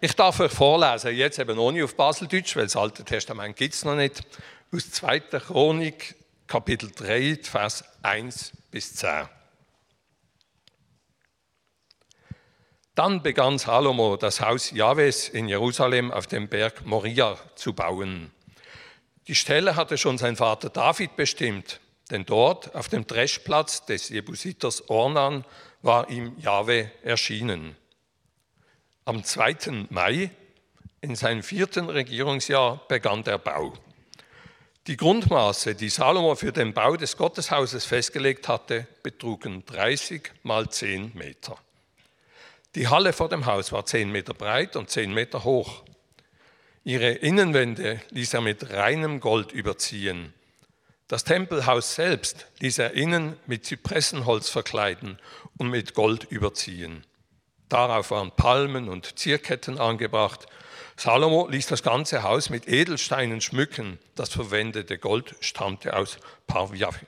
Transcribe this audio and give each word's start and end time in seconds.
Ich 0.00 0.14
darf 0.14 0.38
euch 0.38 0.52
vorlesen, 0.52 1.12
jetzt 1.16 1.40
eben 1.40 1.58
ohne 1.58 1.82
auf 1.82 1.96
Baseldeutsch, 1.96 2.54
weil 2.54 2.64
das 2.64 2.76
Alte 2.76 3.02
Testament 3.02 3.56
gibt 3.56 3.74
es 3.74 3.84
noch 3.84 3.96
nicht, 3.96 4.22
aus 4.72 4.92
2. 4.92 5.18
Chronik, 5.40 6.14
Kapitel 6.46 6.92
3, 6.94 7.40
Vers 7.42 7.82
1 8.02 8.52
bis 8.70 8.94
10. 8.94 9.28
Dann 12.94 13.24
begann 13.24 13.58
Salomo, 13.58 14.16
das 14.16 14.40
Haus 14.40 14.70
Jahwes 14.70 15.28
in 15.28 15.48
Jerusalem 15.48 16.12
auf 16.12 16.28
dem 16.28 16.46
Berg 16.48 16.86
Moria 16.86 17.36
zu 17.56 17.72
bauen. 17.72 18.30
Die 19.26 19.34
Stelle 19.34 19.74
hatte 19.74 19.98
schon 19.98 20.16
sein 20.16 20.36
Vater 20.36 20.70
David 20.70 21.16
bestimmt, 21.16 21.80
denn 22.12 22.24
dort 22.24 22.72
auf 22.76 22.88
dem 22.88 23.04
Dreschplatz 23.04 23.84
des 23.84 24.10
Jebusiters 24.10 24.88
Ornan 24.88 25.44
war 25.82 26.08
ihm 26.08 26.38
Jahwe 26.38 26.92
erschienen. 27.02 27.76
Am 29.08 29.24
2. 29.24 29.86
Mai 29.88 30.30
in 31.00 31.16
seinem 31.16 31.42
vierten 31.42 31.88
Regierungsjahr 31.88 32.86
begann 32.88 33.24
der 33.24 33.38
Bau. 33.38 33.72
Die 34.86 34.98
Grundmaße, 34.98 35.74
die 35.74 35.88
Salomo 35.88 36.34
für 36.34 36.52
den 36.52 36.74
Bau 36.74 36.94
des 36.94 37.16
Gotteshauses 37.16 37.86
festgelegt 37.86 38.48
hatte, 38.48 38.86
betrugen 39.02 39.64
30 39.64 40.30
mal 40.42 40.68
10 40.68 41.12
Meter. 41.14 41.56
Die 42.74 42.88
Halle 42.88 43.14
vor 43.14 43.30
dem 43.30 43.46
Haus 43.46 43.72
war 43.72 43.86
10 43.86 44.12
Meter 44.12 44.34
breit 44.34 44.76
und 44.76 44.90
10 44.90 45.14
Meter 45.14 45.42
hoch. 45.42 45.84
Ihre 46.84 47.12
Innenwände 47.12 48.02
ließ 48.10 48.34
er 48.34 48.42
mit 48.42 48.74
reinem 48.74 49.20
Gold 49.20 49.52
überziehen. 49.52 50.34
Das 51.06 51.24
Tempelhaus 51.24 51.94
selbst 51.94 52.46
ließ 52.58 52.76
er 52.76 52.92
innen 52.92 53.38
mit 53.46 53.64
Zypressenholz 53.64 54.50
verkleiden 54.50 55.18
und 55.56 55.70
mit 55.70 55.94
Gold 55.94 56.24
überziehen. 56.24 57.06
Darauf 57.68 58.10
waren 58.10 58.30
Palmen 58.32 58.88
und 58.88 59.18
Zierketten 59.18 59.78
angebracht. 59.78 60.46
Salomo 60.96 61.46
ließ 61.48 61.66
das 61.66 61.82
ganze 61.82 62.22
Haus 62.22 62.50
mit 62.50 62.66
Edelsteinen 62.66 63.40
schmücken. 63.40 63.98
Das 64.14 64.30
verwendete 64.30 64.98
Gold 64.98 65.36
stammte 65.40 65.96
aus 65.96 66.18
Parvachim 66.46 66.98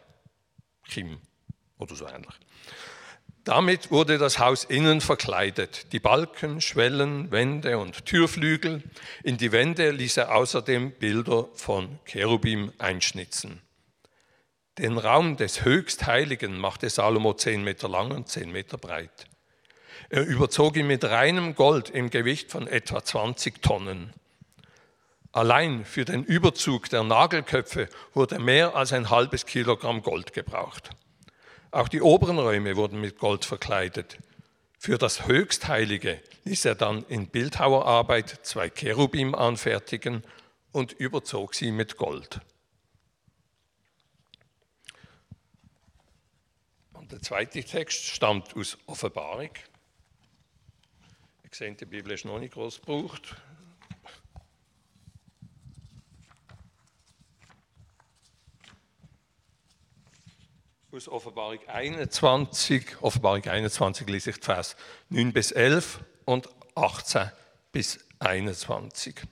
oder 1.78 1.94
so 1.94 2.06
ähnlich. 2.06 2.34
Damit 3.44 3.91
wurde 3.91 4.19
das 4.19 4.39
Haus 4.39 4.64
innen 4.64 5.00
verkleidet. 5.00 5.92
Die 5.92 5.98
Balken, 5.98 6.61
Schwellen, 6.61 7.30
Wände 7.30 7.78
und 7.78 8.05
Türflügel. 8.05 8.83
In 9.24 9.39
die 9.39 9.50
Wände 9.50 9.91
ließ 9.91 10.19
er 10.19 10.34
außerdem 10.34 10.92
Bilder 10.92 11.48
von 11.55 11.98
Cherubim 12.05 12.72
einschnitzen. 12.78 13.62
Den 14.77 14.98
Raum 14.98 15.36
des 15.36 15.64
Höchstheiligen 15.64 16.58
machte 16.58 16.91
Salomo 16.91 17.33
zehn 17.33 17.64
Meter 17.64 17.89
lang 17.89 18.11
und 18.11 18.28
zehn 18.28 18.52
Meter 18.52 18.77
breit. 18.77 19.27
Er 20.11 20.27
überzog 20.27 20.77
ihn 20.77 20.89
mit 20.89 21.05
reinem 21.05 21.55
Gold 21.55 21.89
im 21.89 22.11
Gewicht 22.11 22.50
von 22.50 22.66
etwa 22.66 23.05
20 23.05 23.62
Tonnen. 23.62 24.12
Allein 25.30 25.84
für 25.84 26.05
den 26.05 26.25
Überzug 26.25 26.91
der 26.91 27.05
Nagelköpfe 27.05 27.89
wurde 28.12 28.41
mehr 28.41 28.75
als 28.75 28.92
ein 28.92 29.11
halbes 29.11 29.47
Kilogramm 29.47 30.02
Gold 30.02 30.33
gebraucht. 30.33 30.91
Auch 31.70 31.86
die 31.86 32.02
oberen 32.02 32.40
Räume 32.40 32.74
wurden 32.74 33.01
mit 33.01 33.18
Gold 33.20 33.45
verkleidet. 33.45 34.18
Für 34.80 34.98
das 34.98 35.29
Höchstheilige 35.29 36.20
ließ 36.42 36.64
er 36.64 36.74
dann 36.74 37.05
in 37.05 37.29
Bildhauerarbeit 37.29 38.40
zwei 38.42 38.68
Cherubim 38.68 39.36
anfertigen 39.36 40.24
und 40.73 40.90
überzog 40.90 41.55
sie 41.55 41.70
mit 41.70 41.96
Gold. 41.96 42.40
Und 46.95 47.13
der 47.13 47.23
zweite 47.23 47.63
Text 47.63 48.07
stammt 48.07 48.57
aus 48.57 48.77
Offenbarung. 48.86 49.51
Ich 51.52 51.58
sehe, 51.58 51.74
die 51.74 51.84
Bibel 51.84 52.12
ist 52.12 52.24
noch 52.24 52.38
nicht 52.38 52.55
groß 52.55 52.80
gebraucht. 52.80 53.36
aus 60.92 61.08
Offenbarung 61.08 61.60
21, 61.66 63.00
Offenbarung 63.00 63.44
21 63.44 64.08
lese 64.08 64.30
ich 64.30 64.36
Vers 64.36 64.77
9 65.08 65.33
bis 65.33 65.52
11 65.52 66.00
und 66.24 66.48
18 66.74 67.30
bis 67.72 68.05
21. 68.18 69.22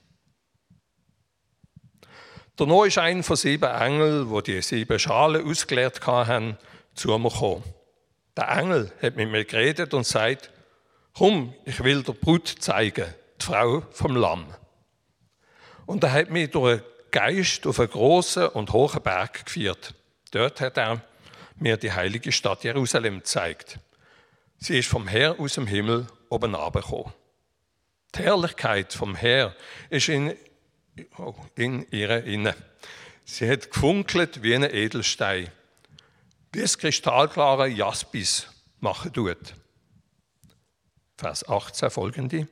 Danach 2.55 2.85
ist 2.85 2.97
ein 2.97 3.23
von 3.23 3.35
sieben 3.35 3.69
Engeln, 3.69 4.29
wo 4.29 4.41
die 4.41 4.61
sieben 4.61 4.97
Schalen 4.99 5.45
ausgeleert 5.45 6.05
haben, 6.05 6.57
zu 6.95 7.17
mir 7.17 7.29
gekommen. 7.29 7.63
Der 8.35 8.49
Engel 8.49 8.91
hat 9.01 9.15
mit 9.15 9.29
mir 9.29 9.45
geredet 9.45 9.93
und 9.93 10.05
sagt, 10.05 10.51
komm, 11.13 11.53
ich 11.65 11.83
will 11.83 12.03
der 12.03 12.13
Brut 12.13 12.47
zeigen, 12.47 13.13
die 13.41 13.45
Frau 13.45 13.83
vom 13.91 14.15
Lamm. 14.15 14.45
Und 15.85 16.03
er 16.03 16.11
hat 16.11 16.29
mich 16.29 16.51
durch 16.51 16.73
einen 16.73 16.83
Geist 17.11 17.65
auf 17.65 17.79
einen 17.79 17.89
großen 17.89 18.47
und 18.47 18.73
hohen 18.73 19.01
Berg 19.01 19.45
geführt. 19.45 19.95
Dort 20.31 20.61
hat 20.61 20.77
er 20.77 21.01
mir 21.57 21.77
die 21.77 21.91
heilige 21.91 22.31
Stadt 22.31 22.63
Jerusalem 22.63 23.23
zeigt. 23.23 23.79
Sie 24.57 24.79
ist 24.79 24.89
vom 24.89 25.07
Herr 25.07 25.39
aus 25.39 25.55
dem 25.55 25.67
Himmel 25.67 26.07
oben 26.29 26.55
abgekommen. 26.55 27.13
Die 28.15 28.23
Herrlichkeit 28.23 28.93
vom 28.93 29.15
Herr 29.15 29.55
ist 29.89 30.09
in, 30.09 30.35
oh, 31.17 31.35
in 31.55 31.87
ihrer 31.91 32.23
Inne. 32.23 32.55
Sie 33.23 33.49
hat 33.49 33.71
gefunkelt 33.71 34.41
wie 34.41 34.55
ein 34.55 34.63
Edelstein, 34.63 35.49
wie 36.51 36.61
es 36.61 36.77
kristallklare 36.77 37.67
Jaspis 37.67 38.47
machen 38.79 39.13
tut. 39.13 39.55
Vers 41.19 41.47
18 41.47 41.89
folgende. 41.89 42.47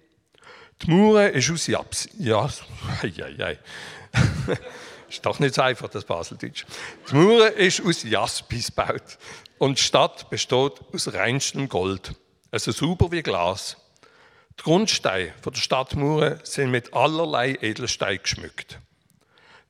Die 0.81 0.91
Mauer 0.91 1.29
ist 1.29 1.49
aus 1.49 1.67
Japs, 1.67 2.09
ja, 2.19 2.49
ja, 3.15 3.27
ja. 3.27 3.51
Ist 5.09 5.25
doch 5.25 5.39
nicht 5.39 5.55
so 5.55 5.61
einfach, 5.61 5.87
das 5.87 6.03
Baseldeutsch. 6.03 6.65
Die 7.09 7.15
Mauer 7.15 7.47
ist 7.51 7.81
aus 7.81 8.03
Jaspis 8.03 8.67
gebaut 8.67 9.17
und 9.57 9.79
die 9.79 9.83
Stadt 9.83 10.29
besteht 10.29 10.73
aus 10.93 11.13
reinstem 11.13 11.69
Gold, 11.69 12.13
also 12.51 12.73
sauber 12.73 13.09
wie 13.13 13.23
Glas. 13.23 13.77
Die 14.59 14.63
Grundsteine 14.63 15.33
der 15.45 15.55
Stadtmauer 15.55 16.39
sind 16.43 16.71
mit 16.71 16.93
allerlei 16.93 17.57
Edelsteinen 17.61 18.21
geschmückt. 18.21 18.79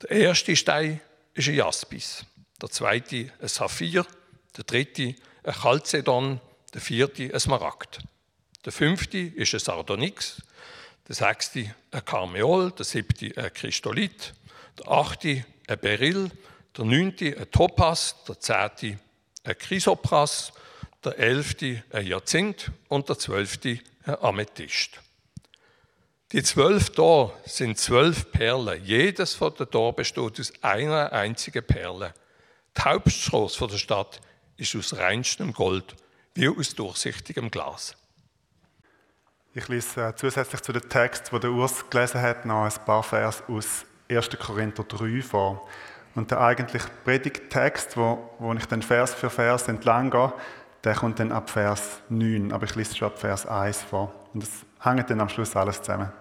Der 0.02 0.10
erste 0.10 0.56
Stein 0.56 1.02
ist 1.36 1.48
ein 1.48 1.54
Jaspis, 1.54 2.26
der 2.60 2.72
zweite 2.72 3.32
ein 3.40 3.48
Saphir, 3.48 4.08
der 4.58 4.64
dritte 4.64 5.14
ein 5.44 5.54
Chalcedon, 5.54 6.42
der 6.74 6.82
vierte 6.82 7.32
ein 7.32 7.40
Smaragd. 7.40 8.00
Der 8.68 8.74
fünfte 8.74 9.20
ist 9.20 9.54
ein 9.54 9.62
Sardonyx, 9.62 10.42
der 11.08 11.16
sechste 11.16 11.74
ein 11.90 12.04
Karmeol, 12.04 12.74
der 12.74 12.84
siebte 12.84 13.32
ein 13.42 13.54
Kristolit, 13.54 14.34
der 14.78 14.92
achte 14.92 15.46
ein 15.68 15.80
Beryl, 15.80 16.30
der 16.78 16.84
neunte 16.84 17.38
ein 17.38 17.50
Topaz, 17.50 18.18
der 18.28 18.38
zehnte 18.42 19.00
ein 19.46 19.58
Chrysopras, 19.58 20.52
der 21.02 21.18
elfte 21.18 21.82
ein 21.92 22.08
Jacinth 22.08 22.70
und 22.90 23.08
der 23.08 23.18
zwölfte 23.18 23.80
ein 24.04 24.22
Amethyst. 24.22 25.00
Die 26.34 26.44
zwölf 26.44 26.90
Tor 26.90 27.40
sind 27.46 27.80
zwölf 27.80 28.34
Perlen. 28.34 28.84
Jedes 28.84 29.34
von 29.34 29.56
den 29.56 29.72
Tor 29.72 29.96
besteht 29.96 30.42
aus 30.42 30.52
einer 30.62 31.14
einzigen 31.14 31.66
Perle. 31.66 32.14
Die 32.78 32.82
Hauptstraße 32.82 33.66
der 33.66 33.78
Stadt 33.78 34.20
ist 34.58 34.76
aus 34.76 34.94
reinstem 34.94 35.54
Gold, 35.54 35.96
wie 36.34 36.50
aus 36.50 36.76
durchsichtigem 36.76 37.50
Glas. 37.50 37.96
Ich 39.58 39.70
lese 39.70 40.10
äh, 40.10 40.16
zusätzlich 40.16 40.62
zu 40.62 40.72
dem 40.72 40.88
Text, 40.88 41.34
wo 41.34 41.40
der 41.40 41.50
Urs 41.50 41.90
gelesen 41.90 42.22
hat, 42.22 42.46
noch 42.46 42.66
ein 42.66 42.86
paar 42.86 43.02
Vers 43.02 43.42
aus 43.48 43.88
1. 44.08 44.30
Korinther 44.38 44.84
3 44.84 45.24
vor. 45.24 45.68
Und 46.14 46.30
der 46.30 46.42
eigentliche 46.42 46.88
Predigttext, 47.04 47.98
wo, 47.98 48.20
wo 48.38 48.54
ich 48.54 48.68
dann 48.68 48.84
Vers 48.84 49.16
für 49.16 49.32
Vers 49.32 49.68
entlang 49.68 50.12
gehe, 50.12 50.32
der 50.84 50.94
kommt 50.94 51.20
dann 51.20 51.32
ab 51.32 51.50
Vers 51.50 52.02
9, 52.10 52.52
aber 52.52 52.66
ich 52.66 52.76
lese 52.76 52.96
schon 52.96 53.08
ab 53.08 53.18
Vers 53.18 53.48
1 53.48 53.82
vor. 53.82 54.14
Und 54.36 54.44
es 54.44 54.52
hängt 54.80 55.10
dann 55.10 55.22
am 55.22 55.30
Schluss 55.30 55.56
alles 55.56 55.82
zusammen. 55.82 56.12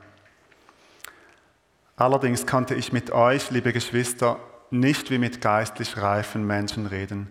Allerdings 1.97 2.47
konnte 2.47 2.75
ich 2.75 2.91
mit 2.91 3.11
euch, 3.11 3.51
liebe 3.51 3.75
Geschwister, 3.75 4.39
nicht 4.71 5.11
wie 5.11 5.19
mit 5.19 5.43
geistlich 5.43 5.99
reifen 5.99 6.47
Menschen 6.47 6.87
reden. 6.87 7.29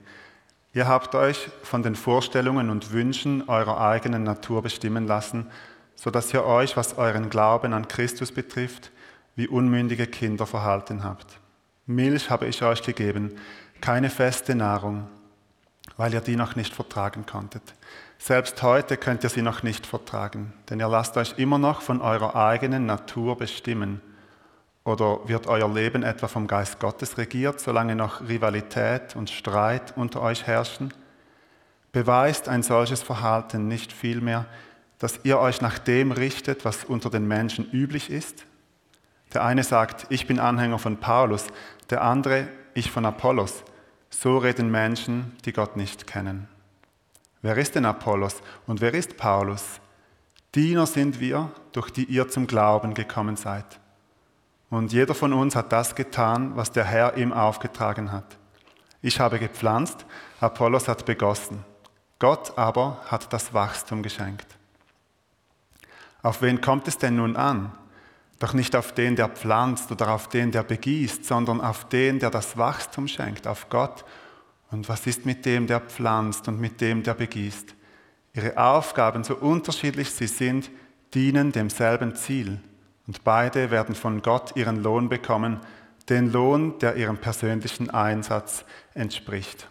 Ihr 0.72 0.88
habt 0.88 1.16
euch 1.16 1.50
von 1.64 1.82
den 1.82 1.96
Vorstellungen 1.96 2.70
und 2.70 2.92
Wünschen 2.92 3.50
eurer 3.50 3.82
eigenen 3.82 4.22
Natur 4.22 4.62
bestimmen 4.62 5.08
lassen, 5.08 5.50
sodass 5.96 6.34
ihr 6.34 6.46
euch, 6.46 6.78
was 6.78 6.98
euren 6.98 7.30
Glauben 7.30 7.74
an 7.74 7.88
Christus 7.88 8.32
betrifft, 8.32 8.92
wie 9.36 9.48
unmündige 9.48 10.08
Kinder 10.08 10.46
verhalten 10.46 11.04
habt. 11.04 11.40
Milch 11.86 12.30
habe 12.30 12.48
ich 12.48 12.62
euch 12.64 12.82
gegeben, 12.82 13.38
keine 13.82 14.10
feste 14.10 14.56
Nahrung, 14.56 15.08
weil 15.98 16.14
ihr 16.14 16.22
die 16.22 16.36
noch 16.36 16.56
nicht 16.56 16.74
vertragen 16.74 17.26
konntet. 17.26 17.62
Selbst 18.18 18.62
heute 18.64 18.98
könnt 18.98 19.24
ihr 19.24 19.30
sie 19.30 19.42
noch 19.42 19.62
nicht 19.62 19.86
vertragen, 19.86 20.54
denn 20.70 20.80
ihr 20.80 20.88
lasst 20.88 21.18
euch 21.18 21.38
immer 21.38 21.58
noch 21.58 21.82
von 21.82 22.02
eurer 22.02 22.36
eigenen 22.36 22.86
Natur 22.86 23.38
bestimmen. 23.38 24.02
Oder 24.84 25.28
wird 25.28 25.48
euer 25.48 25.72
Leben 25.72 26.04
etwa 26.04 26.28
vom 26.28 26.48
Geist 26.48 26.80
Gottes 26.80 27.18
regiert, 27.18 27.60
solange 27.60 27.96
noch 27.96 28.22
Rivalität 28.22 29.16
und 29.16 29.30
Streit 29.30 29.94
unter 29.98 30.22
euch 30.22 30.46
herrschen? 30.48 30.94
Beweist 31.92 32.50
ein 32.50 32.62
solches 32.62 33.02
Verhalten 33.02 33.68
nicht 33.68 33.92
vielmehr, 33.92 34.46
dass 35.00 35.20
ihr 35.24 35.40
euch 35.40 35.62
nach 35.62 35.78
dem 35.78 36.12
richtet, 36.12 36.66
was 36.66 36.84
unter 36.86 37.10
den 37.10 37.28
Menschen 37.28 37.70
üblich 37.72 38.10
ist? 38.10 38.46
Der 39.34 39.44
eine 39.44 39.64
sagt, 39.64 40.08
ich 40.10 40.28
bin 40.28 40.40
Anhänger 40.40 40.80
von 40.80 40.98
Paulus, 40.98 41.48
der 41.90 42.02
andere, 42.02 42.48
ich 42.74 42.92
von 42.92 43.06
Apollos. 43.06 43.64
So 44.10 44.38
reden 44.38 44.72
Menschen, 44.72 45.36
die 45.46 45.54
Gott 45.54 45.76
nicht 45.76 46.08
kennen. 46.08 46.48
Wer 47.42 47.58
ist 47.58 47.76
denn 47.76 47.86
Apollos 47.86 48.42
und 48.66 48.82
wer 48.82 48.94
ist 48.94 49.18
Paulus? 49.18 49.82
Diener 50.56 50.86
sind 50.86 51.20
wir, 51.20 51.52
durch 51.74 51.92
die 51.92 52.06
ihr 52.06 52.30
zum 52.30 52.48
Glauben 52.48 52.94
gekommen 52.94 53.36
seid. 53.36 53.66
Und 54.70 54.94
jeder 54.94 55.14
von 55.14 55.34
uns 55.34 55.56
hat 55.56 55.72
das 55.72 55.96
getan, 55.96 56.56
was 56.56 56.72
der 56.72 56.86
Herr 56.86 57.18
ihm 57.18 57.34
aufgetragen 57.34 58.12
hat. 58.12 58.38
Ich 59.02 59.20
habe 59.20 59.38
gepflanzt, 59.38 60.06
Apollos 60.40 60.88
hat 60.88 61.06
begossen. 61.06 61.64
Gott 62.20 62.58
aber 62.58 63.00
hat 63.08 63.32
das 63.34 63.54
Wachstum 63.54 64.02
geschenkt. 64.02 64.55
Auf 66.26 66.42
wen 66.42 66.60
kommt 66.60 66.88
es 66.88 66.98
denn 66.98 67.18
nun 67.18 67.36
an? 67.36 67.72
Doch 68.40 68.54
nicht 68.54 68.76
auf 68.76 68.94
den, 68.94 69.16
der 69.16 69.30
pflanzt 69.30 69.92
oder 69.92 70.10
auf 70.10 70.28
den, 70.28 70.52
der 70.52 70.64
begießt, 70.64 71.24
sondern 71.24 71.62
auf 71.62 71.88
den, 71.88 72.18
der 72.18 72.32
das 72.32 72.58
Wachstum 72.58 73.08
schenkt, 73.08 73.46
auf 73.46 73.70
Gott. 73.70 74.04
Und 74.72 74.90
was 74.90 75.06
ist 75.06 75.28
mit 75.28 75.46
dem, 75.46 75.68
der 75.68 75.82
pflanzt 75.82 76.48
und 76.48 76.60
mit 76.60 76.82
dem, 76.82 77.04
der 77.04 77.14
begießt? 77.14 77.76
Ihre 78.34 78.58
Aufgaben, 78.58 79.24
so 79.24 79.36
unterschiedlich 79.36 80.10
sie 80.10 80.26
sind, 80.26 80.72
dienen 81.14 81.52
demselben 81.52 82.16
Ziel. 82.16 82.60
Und 83.06 83.24
beide 83.24 83.70
werden 83.70 83.94
von 83.94 84.24
Gott 84.24 84.56
ihren 84.56 84.82
Lohn 84.82 85.10
bekommen, 85.10 85.60
den 86.10 86.32
Lohn, 86.32 86.80
der 86.80 86.96
ihrem 86.96 87.20
persönlichen 87.20 87.92
Einsatz 87.92 88.66
entspricht. 88.96 89.70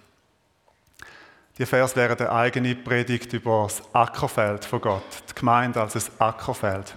Die 1.56 1.66
Vers 1.66 1.94
wäre 1.94 2.16
der 2.16 2.32
eigene 2.32 2.74
Predigt 2.74 3.32
über 3.32 3.62
das 3.62 3.80
Ackerfeld 3.94 4.64
von 4.64 4.80
Gott, 4.80 5.04
die 5.30 5.34
Gemeinde 5.36 5.80
als 5.80 5.94
ein 5.94 6.12
Ackerfeld. 6.18 6.96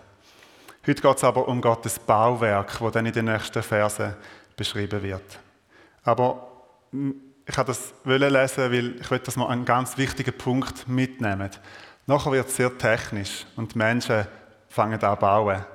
Heute 0.87 1.01
geht 1.01 1.17
es 1.17 1.23
aber 1.23 1.47
um 1.47 1.61
Gottes 1.61 1.99
Bauwerk, 1.99 2.81
wo 2.81 2.89
dann 2.89 3.05
in 3.05 3.13
den 3.13 3.25
nächsten 3.25 3.61
Versen 3.61 4.15
beschrieben 4.55 5.03
wird. 5.03 5.39
Aber 6.03 6.47
ich 7.45 7.55
habe 7.55 7.67
das 7.67 7.93
lesen, 8.03 8.71
weil 8.71 8.95
ich 8.99 9.11
will, 9.11 9.19
dass 9.19 9.37
wir 9.37 9.47
einen 9.47 9.63
ganz 9.63 9.95
wichtigen 9.95 10.35
Punkt 10.35 10.87
mitnehmen. 10.87 11.51
Nachher 12.07 12.31
wird 12.31 12.47
es 12.47 12.55
sehr 12.55 12.75
technisch 12.75 13.45
und 13.57 13.75
die 13.75 13.77
Menschen 13.77 14.25
fangen 14.69 14.99
an 15.03 15.15
zu 15.15 15.21
bauen. 15.21 15.65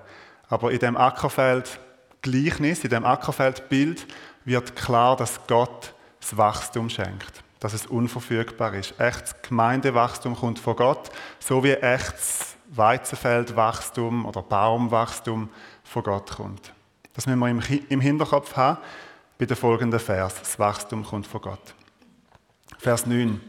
Aber 0.48 0.72
in 0.72 0.80
dem 0.80 0.96
Ackerfeld 0.96 1.78
Gleichnis, 2.20 2.82
in 2.82 2.90
dem 2.90 3.04
Ackerfeldbild 3.04 4.06
wird 4.44 4.74
klar, 4.74 5.16
dass 5.16 5.38
Gott 5.46 5.94
das 6.20 6.36
Wachstum 6.36 6.88
schenkt, 6.88 7.41
dass 7.62 7.74
es 7.74 7.86
unverfügbar 7.86 8.74
ist. 8.74 8.98
Echtes 8.98 9.36
Gemeindewachstum 9.42 10.34
kommt 10.34 10.58
von 10.58 10.74
Gott, 10.74 11.10
so 11.38 11.62
wie 11.62 11.74
echtes 11.74 12.56
Weizenfeldwachstum 12.70 14.26
oder 14.26 14.42
Baumwachstum 14.42 15.48
von 15.84 16.02
Gott 16.02 16.32
kommt. 16.32 16.72
Das 17.14 17.26
müssen 17.26 17.38
wir 17.38 17.80
im 17.88 18.00
Hinterkopf 18.00 18.56
haben 18.56 18.78
bei 19.38 19.46
der 19.46 19.56
folgenden 19.56 20.00
Vers. 20.00 20.40
Das 20.40 20.58
Wachstum 20.58 21.04
kommt 21.04 21.28
von 21.28 21.40
Gott. 21.40 21.74
Vers 22.78 23.06
9. 23.06 23.40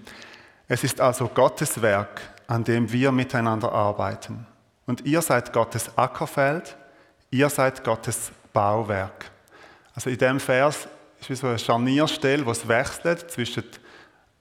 Es 0.68 0.84
ist 0.84 1.02
also 1.02 1.28
Gottes 1.28 1.82
Werk, 1.82 2.22
an 2.46 2.64
dem 2.64 2.92
wir 2.92 3.12
miteinander 3.12 3.72
arbeiten. 3.72 4.46
Und 4.86 5.06
ihr 5.08 5.24
seid 5.24 5.52
Gottes 5.52 5.98
Ackerfeld, 5.98 6.78
ihr 7.32 7.50
seid 7.50 7.84
Gottes 7.84 8.32
Bauwerk. 8.52 9.32
Also 9.96 10.12
in 10.12 10.20
dem 10.20 10.40
Vers 10.40 10.88
ist 11.20 11.30
wie 11.32 11.36
so 11.36 11.48
eine 11.48 11.58
Scharnierstelle, 11.58 12.46
wo 12.46 12.52
es 12.52 12.68
wechselt 12.68 13.32
zwischen, 13.32 13.64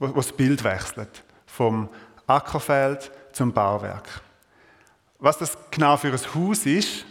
wo 0.08 0.20
das 0.20 0.32
Bild 0.32 0.62
wechselt. 0.64 1.22
Vom 1.46 1.88
Ackerfeld 2.26 3.10
zum 3.32 3.52
Bauwerk. 3.52 4.08
Was 5.18 5.38
das 5.38 5.56
genau 5.70 5.96
für 5.96 6.08
ein 6.08 6.34
Haus 6.34 6.66
ist, 6.66 7.04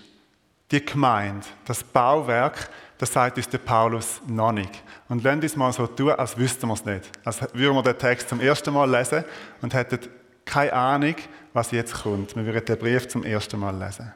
die 0.71 0.85
Gemeinde, 0.85 1.45
das 1.65 1.83
Bauwerk, 1.83 2.69
das 2.97 3.11
sagt 3.11 3.37
uns 3.37 3.49
der 3.49 3.57
Paulus 3.57 4.21
noch 4.27 4.51
nicht. 4.51 4.83
Und 5.09 5.23
lasst 5.23 5.43
uns 5.43 5.55
mal 5.55 5.73
so 5.73 5.87
tun, 5.87 6.11
als 6.11 6.37
wüssten 6.37 6.67
wir 6.67 6.73
es 6.73 6.85
nicht. 6.85 7.09
Als 7.23 7.41
würden 7.53 7.75
wir 7.75 7.83
den 7.83 7.97
Text 7.97 8.29
zum 8.29 8.39
ersten 8.39 8.73
Mal 8.73 8.89
lesen 8.89 9.23
und 9.61 9.73
hätten 9.73 9.99
keine 10.45 10.73
Ahnung, 10.73 11.15
was 11.53 11.71
jetzt 11.71 11.93
kommt. 11.93 12.35
Wir 12.35 12.45
würden 12.45 12.65
den 12.65 12.77
Brief 12.77 13.07
zum 13.07 13.23
ersten 13.23 13.59
Mal 13.59 13.75
lesen. 13.75 14.11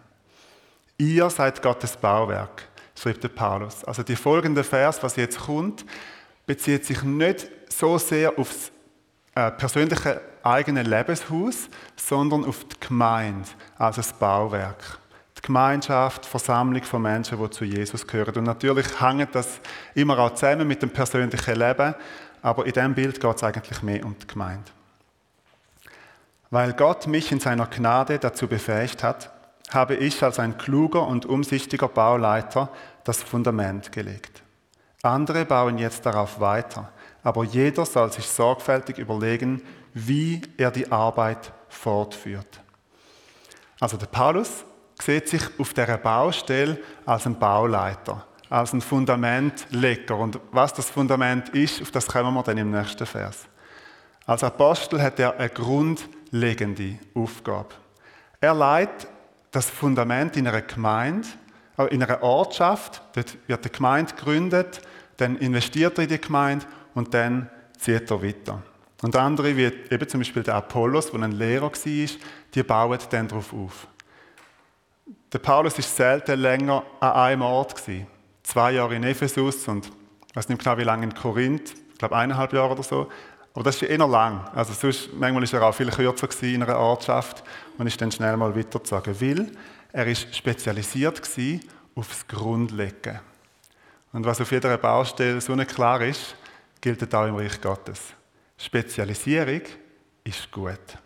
Ihr 0.97 1.29
seid 1.29 1.61
Gottes 1.61 1.97
Bauwerk, 1.97 2.67
schreibt 2.95 3.23
der 3.23 3.29
Paulus. 3.29 3.83
Also 3.83 4.03
die 4.03 4.15
folgende 4.15 4.63
Vers, 4.63 5.01
was 5.01 5.15
jetzt 5.15 5.39
kommt, 5.39 5.85
bezieht 6.45 6.85
sich 6.85 7.03
nicht 7.03 7.47
so 7.69 7.97
sehr 7.97 8.37
aufs 8.37 8.71
äh, 9.35 9.51
persönliche 9.51 10.21
eigene 10.43 10.83
Lebenshaus, 10.83 11.69
sondern 11.95 12.45
auf 12.45 12.63
die 12.65 12.87
Gemeinde 12.87 13.49
als 13.77 13.97
ein 13.97 14.17
Bauwerk. 14.19 14.99
Die 15.37 15.41
Gemeinschaft, 15.41 16.25
die 16.25 16.29
Versammlung 16.29 16.83
von 16.83 17.01
Menschen, 17.01 17.41
die 17.41 17.49
zu 17.49 17.65
Jesus 17.65 18.05
gehören. 18.05 18.35
Und 18.35 18.43
natürlich 18.45 19.01
hängt 19.01 19.33
das 19.35 19.59
immer 19.93 20.19
auch 20.19 20.33
zusammen 20.35 20.67
mit 20.67 20.81
dem 20.81 20.89
persönlichen 20.89 21.55
Leben, 21.55 21.95
aber 22.41 22.65
in 22.65 22.73
diesem 22.73 22.93
Bild 22.93 23.19
geht 23.19 23.35
es 23.35 23.43
eigentlich 23.43 23.81
mehr 23.81 24.05
um 24.05 24.15
die 24.17 24.27
Gemeinde. 24.27 24.71
Weil 26.51 26.73
Gott 26.73 27.07
mich 27.07 27.31
in 27.31 27.39
seiner 27.39 27.65
Gnade 27.65 28.19
dazu 28.19 28.47
befähigt 28.47 29.03
hat, 29.03 29.31
habe 29.73 29.95
ich 29.95 30.23
als 30.23 30.39
ein 30.39 30.57
kluger 30.57 31.07
und 31.07 31.25
umsichtiger 31.25 31.87
Bauleiter 31.87 32.69
das 33.03 33.23
Fundament 33.23 33.91
gelegt. 33.91 34.43
Andere 35.01 35.45
bauen 35.45 35.77
jetzt 35.77 36.05
darauf 36.05 36.39
weiter, 36.39 36.91
aber 37.25 37.43
jeder 37.43 37.85
soll 37.85 38.11
sich 38.11 38.27
sorgfältig 38.27 38.99
überlegen, 38.99 39.63
wie 39.95 40.41
er 40.57 40.69
die 40.69 40.91
Arbeit 40.91 41.51
fortführt. 41.67 42.61
Also 43.79 43.97
der 43.97 44.05
Paulus 44.05 44.63
sieht 45.01 45.27
sich 45.27 45.41
auf 45.57 45.73
der 45.73 45.97
Baustelle 45.97 46.77
als 47.03 47.25
ein 47.25 47.37
Bauleiter, 47.39 48.27
als 48.47 48.73
ein 48.73 48.81
Fundamentleger. 48.81 50.15
Und 50.15 50.39
was 50.51 50.75
das 50.75 50.91
Fundament 50.91 51.49
ist, 51.49 51.81
auf 51.81 51.89
das 51.89 52.05
kommen 52.07 52.31
wir 52.35 52.43
dann 52.43 52.59
im 52.59 52.69
nächsten 52.69 53.07
Vers. 53.07 53.47
Als 54.27 54.43
Apostel 54.43 55.01
hat 55.01 55.19
er 55.19 55.35
eine 55.39 55.49
grundlegende 55.49 56.99
Aufgabe. 57.15 57.73
Er 58.39 58.53
leitet 58.53 59.07
das 59.49 59.67
Fundament 59.67 60.37
in 60.37 60.47
einer 60.47 60.61
Gemeinde, 60.61 61.27
in 61.89 62.03
einer 62.03 62.21
Ortschaft. 62.21 63.01
Dort 63.13 63.35
wird 63.47 63.65
die 63.65 63.71
Gemeinde 63.71 64.13
gegründet, 64.13 64.79
dann 65.17 65.37
investiert 65.37 65.97
er 65.97 66.03
in 66.03 66.09
die 66.09 66.21
Gemeinde 66.21 66.67
und 66.95 67.13
dann 67.13 67.49
zieht 67.77 68.09
er 68.09 68.23
weiter. 68.23 68.63
Und 69.03 69.15
andere, 69.15 69.55
wie 69.55 69.65
eben 69.65 70.07
zum 70.07 70.21
Beispiel 70.21 70.41
der 70.41 70.55
Apollos, 70.55 71.11
der 71.11 71.21
ein 71.21 71.33
Lehrer 71.33 71.71
war, 71.71 72.09
die 72.55 72.63
bauen 72.63 72.99
dann 73.11 73.27
darauf 73.27 73.53
auf. 73.53 73.87
Der 75.31 75.39
Paulus 75.39 75.77
war 75.77 75.83
selten 75.83 76.39
länger 76.39 76.83
an 76.99 77.11
einem 77.11 77.41
Ort. 77.43 77.75
Gewesen. 77.75 78.07
Zwei 78.41 78.71
Jahre 78.71 78.95
in 78.95 79.03
Ephesus 79.03 79.67
und 79.67 79.91
ich 80.29 80.35
weiß 80.35 80.49
nicht 80.49 80.63
genau, 80.63 80.77
wie 80.77 80.83
lange 80.83 81.03
in 81.03 81.13
Korinth, 81.13 81.73
ich 81.91 81.97
glaube 81.97 82.15
eineinhalb 82.15 82.53
Jahre 82.53 82.71
oder 82.71 82.83
so. 82.83 83.09
Aber 83.53 83.63
das 83.63 83.75
ist 83.75 83.83
eher 83.83 84.07
lang. 84.07 84.47
Also 84.53 84.73
sonst, 84.73 85.13
manchmal 85.13 85.43
war 85.43 85.61
er 85.61 85.67
auch 85.67 85.75
viel 85.75 85.89
kürzer 85.89 86.43
in 86.43 86.61
einer 86.61 86.77
Ortschaft 86.77 87.43
und 87.77 87.87
ist 87.87 87.99
dann 88.01 88.11
schnell 88.11 88.35
mal 88.37 88.55
weitergezogen. 88.55 89.19
Weil 89.19 89.51
er 89.93 90.07
ist 90.07 90.35
spezialisiert 90.35 91.21
auf 91.95 92.07
das 92.09 92.27
Grundlegen. 92.27 93.19
Und 94.11 94.25
was 94.25 94.41
auf 94.41 94.51
jeder 94.51 94.77
Baustelle 94.77 95.39
so 95.39 95.55
nicht 95.55 95.73
klar 95.73 96.01
ist, 96.01 96.35
gilt 96.85 97.15
auch 97.15 97.25
im 97.25 97.35
Reich 97.35 97.59
Gottes. 97.59 97.99
Spezialisierung 98.55 99.61
ist 100.23 100.51
gut. 100.51 100.99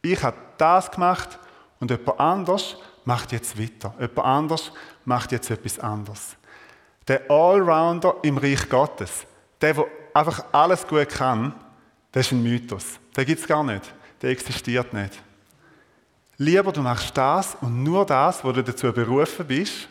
Ich 0.00 0.22
habe 0.22 0.38
das 0.56 0.90
gemacht 0.90 1.38
und 1.78 1.90
jemand 1.90 2.18
anders 2.18 2.76
macht 3.04 3.32
jetzt 3.32 3.60
weiter. 3.60 3.92
Jemand 4.00 4.18
anders 4.18 4.72
macht 5.04 5.32
jetzt 5.32 5.50
etwas 5.50 5.78
anderes. 5.78 6.36
Der 7.06 7.30
Allrounder 7.30 8.14
im 8.22 8.38
Reich 8.38 8.66
Gottes, 8.66 9.26
der, 9.60 9.74
der 9.74 9.86
einfach 10.14 10.46
alles 10.52 10.86
gut 10.86 11.10
kann, 11.10 11.54
das 12.10 12.24
ist 12.24 12.32
ein 12.32 12.42
Mythos. 12.42 12.98
Den 13.14 13.26
gibt 13.26 13.42
es 13.42 13.46
gar 13.46 13.62
nicht. 13.62 13.92
Der 14.22 14.30
existiert 14.30 14.90
nicht. 14.94 15.22
Lieber 16.38 16.72
du 16.72 16.80
machst 16.80 17.14
das 17.14 17.58
und 17.60 17.82
nur 17.82 18.06
das, 18.06 18.42
wo 18.42 18.52
du 18.52 18.64
dazu 18.64 18.90
berufen 18.90 19.46
bist, 19.46 19.86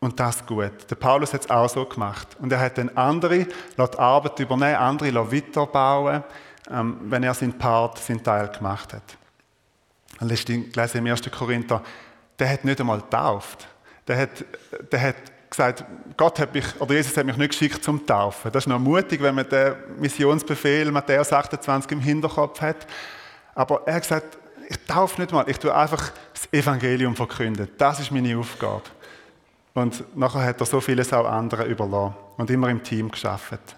und 0.00 0.18
das 0.20 0.46
gut. 0.46 0.90
Der 0.90 0.94
Paulus 0.94 1.32
hat 1.32 1.42
es 1.42 1.50
auch 1.50 1.68
so 1.68 1.84
gemacht. 1.84 2.28
Und 2.40 2.52
er 2.52 2.60
hat 2.60 2.78
dann 2.78 2.90
andere 2.96 3.46
die 3.46 3.98
Arbeit 3.98 4.38
übernehmen, 4.38 4.76
andere 4.76 5.32
weiterbauen, 5.32 6.22
ähm, 6.70 6.98
wenn 7.02 7.22
er 7.22 7.34
seinen 7.34 7.58
Part, 7.58 7.98
seinen 7.98 8.22
Teil 8.22 8.48
gemacht 8.48 8.92
hat. 8.92 9.16
Und 10.20 10.30
lese 10.30 10.98
im 10.98 11.06
1. 11.06 11.22
Korinther, 11.30 11.82
der 12.38 12.50
hat 12.50 12.64
nicht 12.64 12.80
einmal 12.80 13.00
getauft. 13.00 13.66
Der 14.06 14.18
hat, 14.18 14.44
der 14.92 15.00
hat 15.00 15.16
gesagt, 15.50 15.84
Gott 16.16 16.38
hat 16.38 16.54
mich, 16.54 16.80
oder 16.80 16.94
Jesus 16.94 17.16
hat 17.16 17.26
mich 17.26 17.36
nicht 17.36 17.50
geschickt 17.50 17.82
zum 17.82 18.04
Taufen. 18.06 18.52
Das 18.52 18.64
ist 18.64 18.68
noch 18.68 18.78
mutig, 18.78 19.22
wenn 19.22 19.34
man 19.34 19.48
den 19.48 19.74
Missionsbefehl 19.98 20.90
Matthäus 20.90 21.32
28 21.32 21.90
im 21.92 22.00
Hinterkopf 22.00 22.60
hat. 22.60 22.86
Aber 23.54 23.82
er 23.86 23.94
hat 23.94 24.02
gesagt, 24.02 24.38
ich 24.68 24.78
taufe 24.86 25.20
nicht 25.20 25.32
mal, 25.32 25.48
ich 25.48 25.58
tue 25.58 25.74
einfach 25.74 26.12
das 26.32 26.52
Evangelium 26.52 27.16
verkünden. 27.16 27.68
Das 27.78 28.00
ist 28.00 28.10
meine 28.10 28.36
Aufgabe. 28.36 28.82
Und 29.78 30.16
nachher 30.16 30.44
hat 30.44 30.60
er 30.60 30.66
so 30.66 30.80
vieles 30.80 31.12
auch 31.12 31.26
anderen 31.26 31.66
überlassen 31.66 32.14
und 32.36 32.50
immer 32.50 32.68
im 32.68 32.82
Team 32.82 33.10
geschafft. 33.10 33.76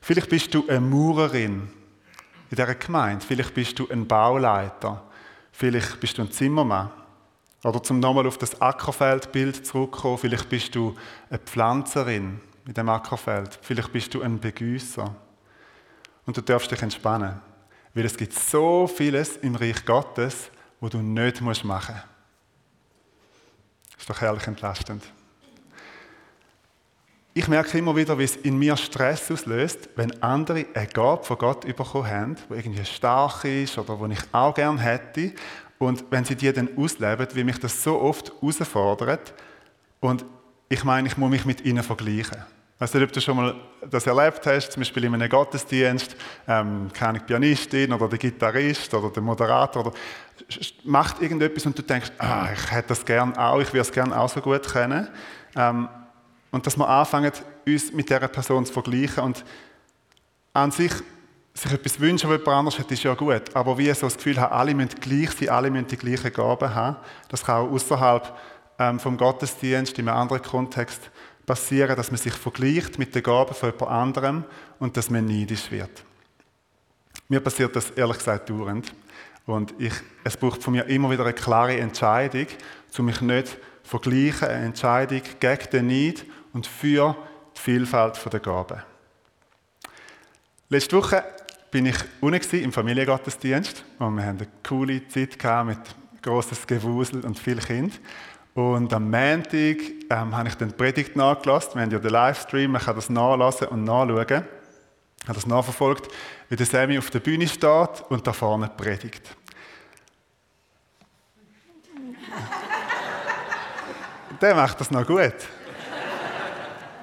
Vielleicht 0.00 0.28
bist 0.28 0.52
du 0.54 0.66
eine 0.68 0.80
Maurerin. 0.80 1.70
in 2.50 2.56
dieser 2.56 2.74
Gemeinde. 2.74 3.24
Vielleicht 3.24 3.54
bist 3.54 3.78
du 3.78 3.88
ein 3.88 4.06
Bauleiter, 4.06 5.02
vielleicht 5.52 6.00
bist 6.00 6.18
du 6.18 6.22
ein 6.22 6.32
Zimmermann. 6.32 6.90
Oder 7.62 7.82
zum 7.82 8.00
nochmal 8.00 8.26
auf 8.26 8.38
das 8.38 8.60
Ackerfeldbild 8.60 9.64
zurückkommen, 9.66 10.18
vielleicht 10.18 10.48
bist 10.48 10.74
du 10.74 10.96
eine 11.28 11.38
Pflanzerin 11.38 12.40
in 12.66 12.74
dem 12.74 12.88
Ackerfeld, 12.88 13.58
vielleicht 13.62 13.92
bist 13.92 14.14
du 14.14 14.22
ein 14.22 14.40
Begüsser. 14.40 15.14
Und 16.26 16.36
du 16.36 16.40
darfst 16.40 16.70
dich 16.70 16.82
entspannen, 16.82 17.40
weil 17.94 18.04
es 18.06 18.16
gibt 18.16 18.32
so 18.32 18.86
vieles 18.86 19.36
im 19.36 19.54
Reich 19.54 19.84
Gottes, 19.84 20.50
wo 20.80 20.88
du 20.88 20.98
nicht 20.98 21.40
machen 21.40 21.64
musst. 21.64 22.09
Ist 24.00 24.08
doch 24.08 24.20
herrlich 24.22 24.46
entlastend. 24.46 25.04
Ich 27.34 27.46
merke 27.46 27.78
immer 27.78 27.94
wieder, 27.94 28.18
wie 28.18 28.24
es 28.24 28.34
in 28.34 28.58
mir 28.58 28.76
Stress 28.76 29.30
auslöst, 29.30 29.90
wenn 29.94 30.22
andere 30.22 30.66
eine 30.74 30.86
Gabe 30.86 31.22
von 31.22 31.38
Gott 31.38 31.66
bekommen 31.66 32.06
haben, 32.06 32.36
die 32.48 32.54
irgendwie 32.54 32.84
stark 32.84 33.44
ist 33.44 33.78
oder 33.78 33.96
die 34.08 34.14
ich 34.14 34.20
auch 34.32 34.54
gerne 34.54 34.80
hätte. 34.80 35.32
Und 35.78 36.04
wenn 36.10 36.24
sie 36.24 36.34
die 36.34 36.52
dann 36.52 36.76
ausleben, 36.76 37.28
wie 37.34 37.44
mich 37.44 37.58
das 37.58 37.82
so 37.82 38.00
oft 38.00 38.32
herausfordert. 38.40 39.34
Und 40.00 40.24
ich 40.68 40.82
meine, 40.82 41.06
ich 41.06 41.16
muss 41.16 41.30
mich 41.30 41.44
mit 41.44 41.64
ihnen 41.64 41.82
vergleichen. 41.82 42.42
Weiß 42.80 42.94
nicht, 42.94 43.04
ob 43.04 43.12
du 43.12 43.20
schon 43.20 43.36
mal 43.36 43.54
das 43.90 44.06
erlebt 44.06 44.46
hast, 44.46 44.72
zum 44.72 44.80
Beispiel 44.80 45.04
in 45.04 45.12
einem 45.12 45.28
Gottesdienst, 45.28 46.16
ähm, 46.48 46.88
keine 46.94 47.20
Pianistin 47.20 47.92
oder 47.92 48.08
der 48.08 48.18
Gitarrist 48.18 48.94
oder 48.94 49.10
der 49.10 49.22
Moderator 49.22 49.86
oder 49.86 49.96
macht 50.84 51.20
irgendetwas 51.20 51.66
und 51.66 51.76
du 51.76 51.82
denkst, 51.82 52.10
ah, 52.16 52.48
ich 52.54 52.72
hätte 52.72 52.88
das 52.88 53.04
gern 53.04 53.36
auch, 53.36 53.60
ich 53.60 53.68
würde 53.68 53.82
es 53.82 53.92
gern 53.92 54.14
auch 54.14 54.30
so 54.30 54.40
gut 54.40 54.66
können. 54.66 55.08
Ähm, 55.56 55.90
und 56.52 56.66
dass 56.66 56.78
wir 56.78 56.88
anfangen, 56.88 57.30
uns 57.66 57.92
mit 57.92 58.08
dieser 58.08 58.28
Person 58.28 58.64
zu 58.64 58.72
vergleichen 58.72 59.24
und 59.24 59.44
an 60.54 60.70
sich 60.70 60.92
sich 61.52 61.72
etwas 61.72 62.00
wünschen, 62.00 62.30
was 62.30 62.38
jemand 62.38 62.56
anders 62.56 62.78
hat, 62.78 62.90
ist 62.90 63.02
ja 63.02 63.12
gut. 63.12 63.54
Aber 63.54 63.76
wie 63.76 63.92
so 63.92 64.06
das 64.06 64.16
Gefühl 64.16 64.40
haben, 64.40 64.54
alle 64.54 64.74
müssen 64.74 64.98
gleich 65.00 65.32
sein, 65.32 65.50
alle 65.50 65.70
müssen 65.70 65.88
die 65.88 65.98
gleichen 65.98 66.32
Gaben 66.32 66.74
haben, 66.74 66.96
das 67.28 67.44
kann 67.44 67.56
auch 67.56 67.70
außerhalb 67.70 68.34
ähm, 68.78 68.98
vom 68.98 69.18
Gottesdienst, 69.18 69.98
in 69.98 70.08
einem 70.08 70.16
anderen 70.16 70.40
Kontext 70.40 71.10
passieren, 71.50 71.96
dass 71.96 72.12
man 72.12 72.20
sich 72.20 72.32
vergleicht 72.32 72.96
mit 72.96 73.12
den 73.12 73.24
Gaben 73.24 73.56
von 73.56 73.72
jemand 73.72 73.90
anderem 73.90 74.44
und 74.78 74.96
dass 74.96 75.10
man 75.10 75.26
neidisch 75.26 75.68
wird. 75.72 75.90
Mir 77.28 77.40
passiert 77.40 77.74
das 77.74 77.90
ehrlich 77.90 78.18
gesagt 78.18 78.48
dauernd. 78.48 78.94
Und 79.46 79.74
ich, 79.78 79.94
es 80.22 80.36
braucht 80.36 80.62
von 80.62 80.74
mir 80.74 80.84
immer 80.84 81.10
wieder 81.10 81.24
eine 81.24 81.32
klare 81.32 81.76
Entscheidung, 81.76 82.46
um 82.96 83.04
mich 83.04 83.20
nicht 83.20 83.48
zu 83.48 83.56
vergleichen, 83.82 84.46
eine 84.46 84.66
Entscheidung 84.66 85.22
gegen 85.40 85.70
den 85.72 85.86
Neid 85.88 86.24
und 86.52 86.68
für 86.68 87.16
die 87.56 87.60
Vielfalt 87.60 88.32
der 88.32 88.38
Gaben. 88.38 88.82
Letzte 90.68 90.98
Woche 90.98 91.24
bin 91.72 91.86
ich 91.86 91.96
unten 92.20 92.62
im 92.62 92.72
Familiengottesdienst 92.72 93.84
und 93.98 94.14
wir 94.14 94.24
haben 94.24 94.38
eine 94.38 94.48
coole 94.62 95.08
Zeit 95.08 95.36
mit 95.66 95.80
großes 96.22 96.64
Gewusel 96.64 97.24
und 97.24 97.40
viel 97.40 97.58
Kind. 97.58 98.00
Und 98.54 98.92
am 98.92 99.10
Montag 99.10 99.78
ähm, 100.10 100.36
habe 100.36 100.48
ich 100.48 100.56
dann 100.56 100.70
die 100.70 100.74
Predigt 100.74 101.14
nachgelassen. 101.14 101.74
Wir 101.74 101.82
haben 101.82 101.92
ja 101.92 101.98
den 101.98 102.10
Livestream, 102.10 102.72
man 102.72 102.82
kann 102.82 102.96
das 102.96 103.08
nachlassen 103.08 103.68
und 103.68 103.84
nachschauen. 103.84 104.44
Ich 105.22 105.28
habe 105.28 105.34
das 105.34 105.46
nachverfolgt, 105.46 106.08
wie 106.48 106.56
der 106.56 106.66
Sammy 106.66 106.98
auf 106.98 107.10
der 107.10 107.20
Bühne 107.20 107.46
steht 107.46 108.04
und 108.08 108.26
da 108.26 108.32
vorne 108.32 108.68
predigt. 108.76 109.22
der 114.40 114.54
macht 114.54 114.80
das 114.80 114.90
noch 114.90 115.06
gut. 115.06 115.34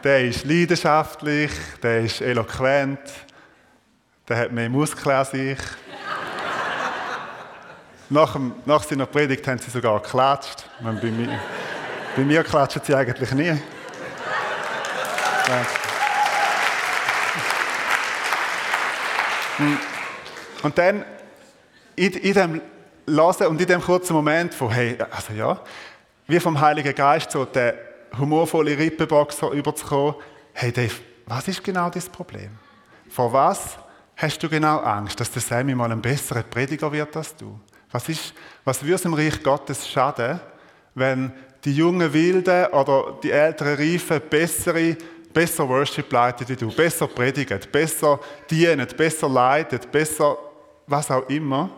Der 0.04 0.26
ist 0.26 0.46
leidenschaftlich, 0.46 1.52
der 1.82 2.02
ist 2.02 2.22
eloquent, 2.22 3.00
der 4.28 4.38
hat 4.38 4.52
mehr 4.52 4.70
Muskeln 4.70 5.16
als 5.16 5.34
ich. 5.34 5.58
Nach, 8.10 8.34
dem, 8.34 8.54
nach 8.66 8.84
seiner 8.84 9.06
Predigt 9.06 9.48
haben 9.48 9.60
sie 9.60 9.70
sogar 9.70 10.02
geklatscht. 10.02 10.67
Bei 10.80 10.92
mir, 10.92 11.40
bei 12.16 12.24
mir 12.24 12.44
klatschen 12.44 12.82
sie 12.86 12.94
eigentlich 12.94 13.32
nie. 13.32 13.60
Und 20.62 20.78
dann 20.78 21.04
in, 21.96 22.14
in 22.14 22.34
dem 22.34 22.62
Lassen 23.08 23.48
und 23.48 23.60
in 23.60 23.68
dem 23.68 23.82
kurzen 23.82 24.14
Moment 24.14 24.54
von, 24.54 24.70
hey, 24.70 24.98
also 25.10 25.34
ja, 25.34 25.60
wie 26.28 26.40
vom 26.40 26.60
Heiligen 26.60 26.94
Geist 26.94 27.32
so 27.32 27.46
der 27.46 27.76
humorvolle 28.18 28.78
Rippenboxer 28.78 29.50
überzukommen, 29.52 30.16
hey 30.54 30.72
Dave, 30.72 30.94
was 31.26 31.48
ist 31.48 31.64
genau 31.64 31.90
das 31.90 32.08
Problem? 32.08 32.52
Vor 33.10 33.34
was 33.34 33.78
hast 34.16 34.44
du 34.44 34.50
genau 34.50 34.78
Angst, 34.78 35.20
dass 35.20 35.32
der 35.32 35.42
Sammy 35.42 35.74
mal 35.74 35.92
ein 35.92 36.02
besserer 36.02 36.44
Prediger 36.44 36.92
wird 36.92 37.16
als 37.18 37.36
du? 37.36 37.60
Was, 37.92 38.10
ist, 38.10 38.34
was 38.64 38.84
würde 38.84 38.96
es 38.96 39.06
im 39.06 39.14
Reich 39.14 39.42
Gottes 39.42 39.88
schaden, 39.88 40.40
wenn 40.98 41.32
die 41.64 41.76
jungen 41.76 42.12
Wilden 42.12 42.66
oder 42.72 43.20
die 43.22 43.30
älteren 43.30 43.76
Reifen 43.76 44.20
bessere, 44.28 44.98
besser 45.32 45.70
Worship 45.70 46.12
leiten 46.12 46.50
wie 46.50 46.56
du, 46.56 46.72
besser 46.72 47.08
predigen, 47.08 47.60
besser 47.72 48.20
dienen, 48.50 48.88
besser 48.98 49.30
leiten, 49.30 49.80
besser 49.92 50.36
was 50.88 51.12
auch 51.12 51.30
immer? 51.30 51.70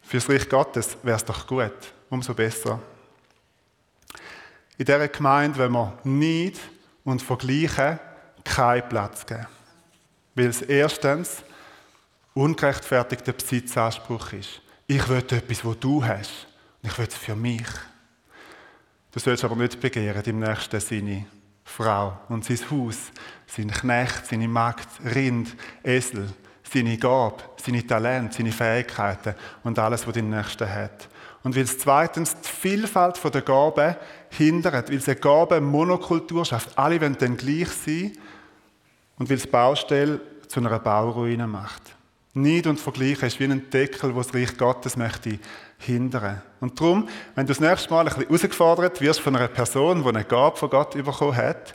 Fürs 0.00 0.28
Reich 0.30 0.48
Gottes 0.48 0.96
wäre 1.02 1.16
es 1.16 1.24
doch 1.24 1.46
gut, 1.46 1.92
umso 2.08 2.32
besser. 2.32 2.80
In 4.78 4.86
dieser 4.86 5.08
Gemeinde 5.08 5.58
wenn 5.58 5.72
wir 5.72 5.98
nicht 6.04 6.60
und 7.04 7.20
vergleichen 7.20 7.98
keinen 8.42 8.88
Platz 8.88 9.26
geben. 9.26 9.46
Weil 10.34 10.46
es 10.46 10.62
erstens 10.62 11.42
ungerechtfertigter 12.32 13.32
Besitzanspruch 13.32 14.32
ist. 14.32 14.62
Ich 14.86 15.06
will 15.08 15.18
etwas, 15.18 15.64
was 15.64 15.78
du 15.78 16.02
hast. 16.02 16.46
Und 16.82 16.90
ich 16.90 16.98
will 16.98 17.06
es 17.06 17.14
für 17.16 17.36
mich. 17.36 17.66
Du 19.16 19.20
sollst 19.20 19.44
aber 19.44 19.56
nicht 19.56 19.80
begehren, 19.80 20.22
im 20.26 20.40
nächsten 20.40 20.78
seine 20.78 21.24
Frau 21.64 22.18
und 22.28 22.44
sein 22.44 22.58
Haus, 22.70 22.98
sein 23.46 23.70
Knecht, 23.70 24.26
seine 24.26 24.46
Magd, 24.46 24.86
Rind, 25.06 25.56
Esel, 25.82 26.28
seine 26.70 26.98
Gabe, 26.98 27.42
seine 27.56 27.86
Talente, 27.86 28.36
seine 28.36 28.52
Fähigkeiten 28.52 29.34
und 29.64 29.78
alles, 29.78 30.06
was 30.06 30.12
dein 30.12 30.28
Nächster 30.28 30.70
hat. 30.70 31.08
Und 31.42 31.56
weil 31.56 31.62
es 31.62 31.78
zweitens 31.78 32.36
die 32.38 32.46
Vielfalt 32.46 33.18
der 33.24 33.40
Gaben 33.40 33.96
hindert, 34.28 34.90
weil 34.90 34.98
es 34.98 35.08
eine 35.08 35.18
Gaben-Monokultur 35.18 36.44
schafft. 36.44 36.76
Alle 36.76 37.00
wollen 37.00 37.16
dann 37.18 37.38
gleich 37.38 37.70
sein. 37.70 38.12
Und 39.18 39.30
weil 39.30 39.38
es 39.38 39.46
Baustelle 39.46 40.20
zu 40.46 40.60
einer 40.60 40.78
Bauruine 40.78 41.46
macht. 41.46 41.96
Neid 42.34 42.66
und 42.66 42.78
Vergleichen 42.78 43.28
ist 43.28 43.40
wie 43.40 43.44
ein 43.44 43.70
Deckel, 43.70 44.14
wo 44.14 44.18
das 44.18 44.34
Reich 44.34 44.58
Gottes 44.58 44.98
möchte 44.98 45.38
hindern. 45.78 46.42
Und 46.60 46.80
darum, 46.80 47.08
wenn 47.34 47.46
du 47.46 47.52
das 47.52 47.60
nächste 47.60 47.90
Mal 47.90 48.00
ein 48.00 48.06
bisschen 48.06 48.24
herausgefordert 48.24 49.00
wirst 49.00 49.20
von 49.20 49.36
einer 49.36 49.48
Person, 49.48 50.02
die 50.02 50.08
eine 50.08 50.24
Gabe 50.24 50.56
von 50.56 50.70
Gott 50.70 50.92
bekommen 50.92 51.36
hat, 51.36 51.74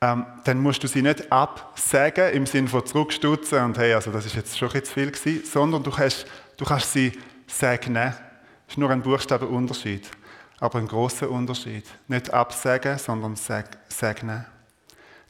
ähm, 0.00 0.26
dann 0.44 0.60
musst 0.60 0.82
du 0.82 0.88
sie 0.88 1.02
nicht 1.02 1.30
absagen 1.30 2.32
im 2.32 2.46
Sinne 2.46 2.68
von 2.68 2.84
zurückstutzen 2.84 3.64
und 3.64 3.78
hey, 3.78 3.94
also 3.94 4.10
das 4.10 4.26
ist 4.26 4.34
jetzt 4.34 4.58
schon 4.58 4.70
zu 4.70 4.82
viel 4.82 5.10
gewesen, 5.10 5.44
sondern 5.44 5.82
du 5.82 5.90
kannst, 5.90 6.26
du 6.56 6.64
kannst 6.64 6.92
sie 6.92 7.12
segnen 7.46 8.14
ist 8.74 8.78
nur 8.78 8.90
ein 8.90 9.02
Buchstabenunterschied, 9.02 10.10
aber 10.58 10.78
ein 10.78 10.88
großer 10.88 11.30
Unterschied. 11.30 11.84
Nicht 12.08 12.32
absagen, 12.32 12.98
sondern 12.98 13.36
segnen. 13.36 14.46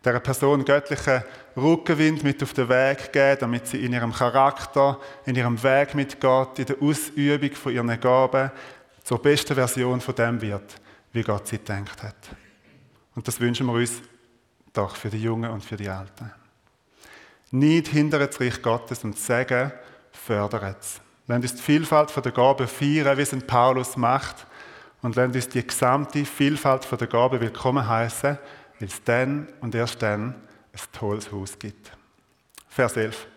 Der 0.04 0.20
Person 0.20 0.64
göttlichen 0.64 1.22
Rückenwind 1.56 2.24
mit 2.24 2.42
auf 2.42 2.52
den 2.52 2.68
Weg 2.68 3.12
geben, 3.12 3.38
damit 3.40 3.66
sie 3.66 3.84
in 3.84 3.92
ihrem 3.92 4.12
Charakter, 4.12 5.00
in 5.24 5.34
ihrem 5.34 5.62
Weg 5.62 5.94
mit 5.94 6.20
Gott, 6.20 6.58
in 6.58 6.66
der 6.66 6.76
Ausübung 6.80 7.52
von 7.52 7.72
ihren 7.72 8.00
Gaben 8.00 8.50
zur 9.04 9.20
besten 9.20 9.54
Version 9.54 10.00
von 10.00 10.14
dem 10.14 10.40
wird, 10.40 10.80
wie 11.12 11.22
Gott 11.22 11.46
sie 11.46 11.58
denkt 11.58 12.02
hat. 12.02 12.16
Und 13.14 13.28
das 13.28 13.38
wünschen 13.38 13.66
wir 13.66 13.74
uns 13.74 14.02
doch 14.72 14.96
für 14.96 15.10
die 15.10 15.22
Jungen 15.22 15.50
und 15.50 15.62
für 15.62 15.76
die 15.76 15.88
Alten. 15.88 16.32
Nicht 17.50 17.88
hindert 17.88 18.32
das 18.32 18.40
Reich 18.40 18.60
Gottes 18.60 19.04
und 19.04 19.16
Segen 19.16 19.70
fördert 20.10 20.78
es. 20.80 21.00
Lasst 21.26 21.42
uns 21.42 21.54
die 21.54 21.62
Vielfalt 21.62 22.24
der 22.24 22.32
Gaben 22.32 22.66
feiern, 22.66 23.16
wie 23.16 23.22
es 23.22 23.46
Paulus 23.46 23.96
macht. 23.96 24.46
Und 25.02 25.14
lasst 25.14 25.34
uns 25.36 25.48
die 25.50 25.64
gesamte 25.64 26.24
Vielfalt 26.24 26.88
der 26.90 27.06
Gaben 27.06 27.40
willkommen 27.40 27.86
heißen, 27.86 28.38
weil 28.80 28.88
es 28.88 29.02
dann 29.04 29.48
und 29.60 29.74
erst 29.74 30.02
dann 30.02 30.34
ein 30.72 30.80
tolles 30.92 31.30
Haus 31.30 31.58
gibt. 31.58 31.92
Vers 32.68 32.96
11. 32.96 33.28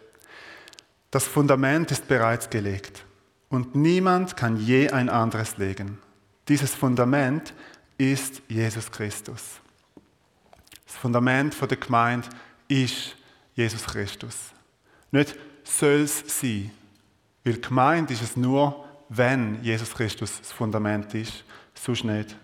Das 1.12 1.26
Fundament 1.26 1.92
ist 1.92 2.08
bereits 2.08 2.50
gelegt 2.50 3.06
und 3.50 3.76
niemand 3.76 4.36
kann 4.36 4.58
je 4.58 4.90
ein 4.90 5.10
anderes 5.10 5.58
legen. 5.58 5.98
Dieses 6.48 6.74
Fundament 6.74 7.54
ist 7.98 8.42
Jesus 8.48 8.92
Christus. 8.92 9.60
Das 10.86 10.96
Fundament 10.96 11.56
der 11.60 11.78
Gemeinde 11.78 12.28
ist 12.68 13.16
Jesus 13.56 13.84
Christus. 13.84 14.36
Nicht 15.12 15.36
soll 15.64 16.02
es 16.02 16.24
sein, 16.28 16.72
weil 17.44 17.60
gemeint 17.60 18.12
ist 18.12 18.22
es 18.22 18.38
nur, 18.38 18.86
wenn 19.10 19.64
Jesus 19.64 19.94
Christus 19.94 20.40
das 20.40 20.52
Fundament 20.52 21.14
ist, 21.14 21.44
sonst 21.74 22.04
nicht. 22.04 22.36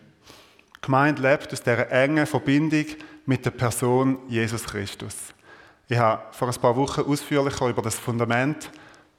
Gemeint 0.82 1.20
lebt 1.20 1.52
aus 1.54 1.62
dieser 1.62 1.90
engen 1.92 2.26
Verbindung 2.26 2.86
mit 3.26 3.46
der 3.46 3.52
Person 3.52 4.18
Jesus 4.28 4.64
Christus. 4.66 5.16
Ich 5.88 5.98
habe 5.98 6.24
vor 6.32 6.48
ein 6.48 6.62
paar 6.62 6.76
Wochen 6.76 7.02
ausführlicher 7.02 7.68
über 7.70 7.82
das 7.82 7.96
Fundament 7.96 8.70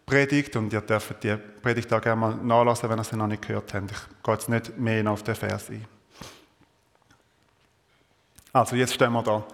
Predigt 0.07 0.55
und 0.57 0.73
ihr 0.73 0.83
dürft 0.83 1.23
die 1.23 1.37
Predigt 1.37 1.93
auch 1.93 2.01
gerne 2.01 2.21
mal 2.21 2.35
nachlassen, 2.35 2.91
wenn 2.91 2.99
ihr 2.99 3.05
sie 3.05 3.17
noch 3.17 3.27
nicht 3.27 3.47
gehört 3.47 3.73
habt. 3.73 3.91
Ich 3.91 4.23
gehe 4.23 4.35
jetzt 4.35 4.49
nicht 4.49 4.79
mehr 4.79 5.11
auf 5.11 5.23
den 5.23 5.35
Vers 5.35 5.71
ein. 5.71 5.85
Also 8.53 8.77
jetzt 8.77 8.95
stehen 8.95 9.13
wir 9.13 9.23
da. 9.23 9.45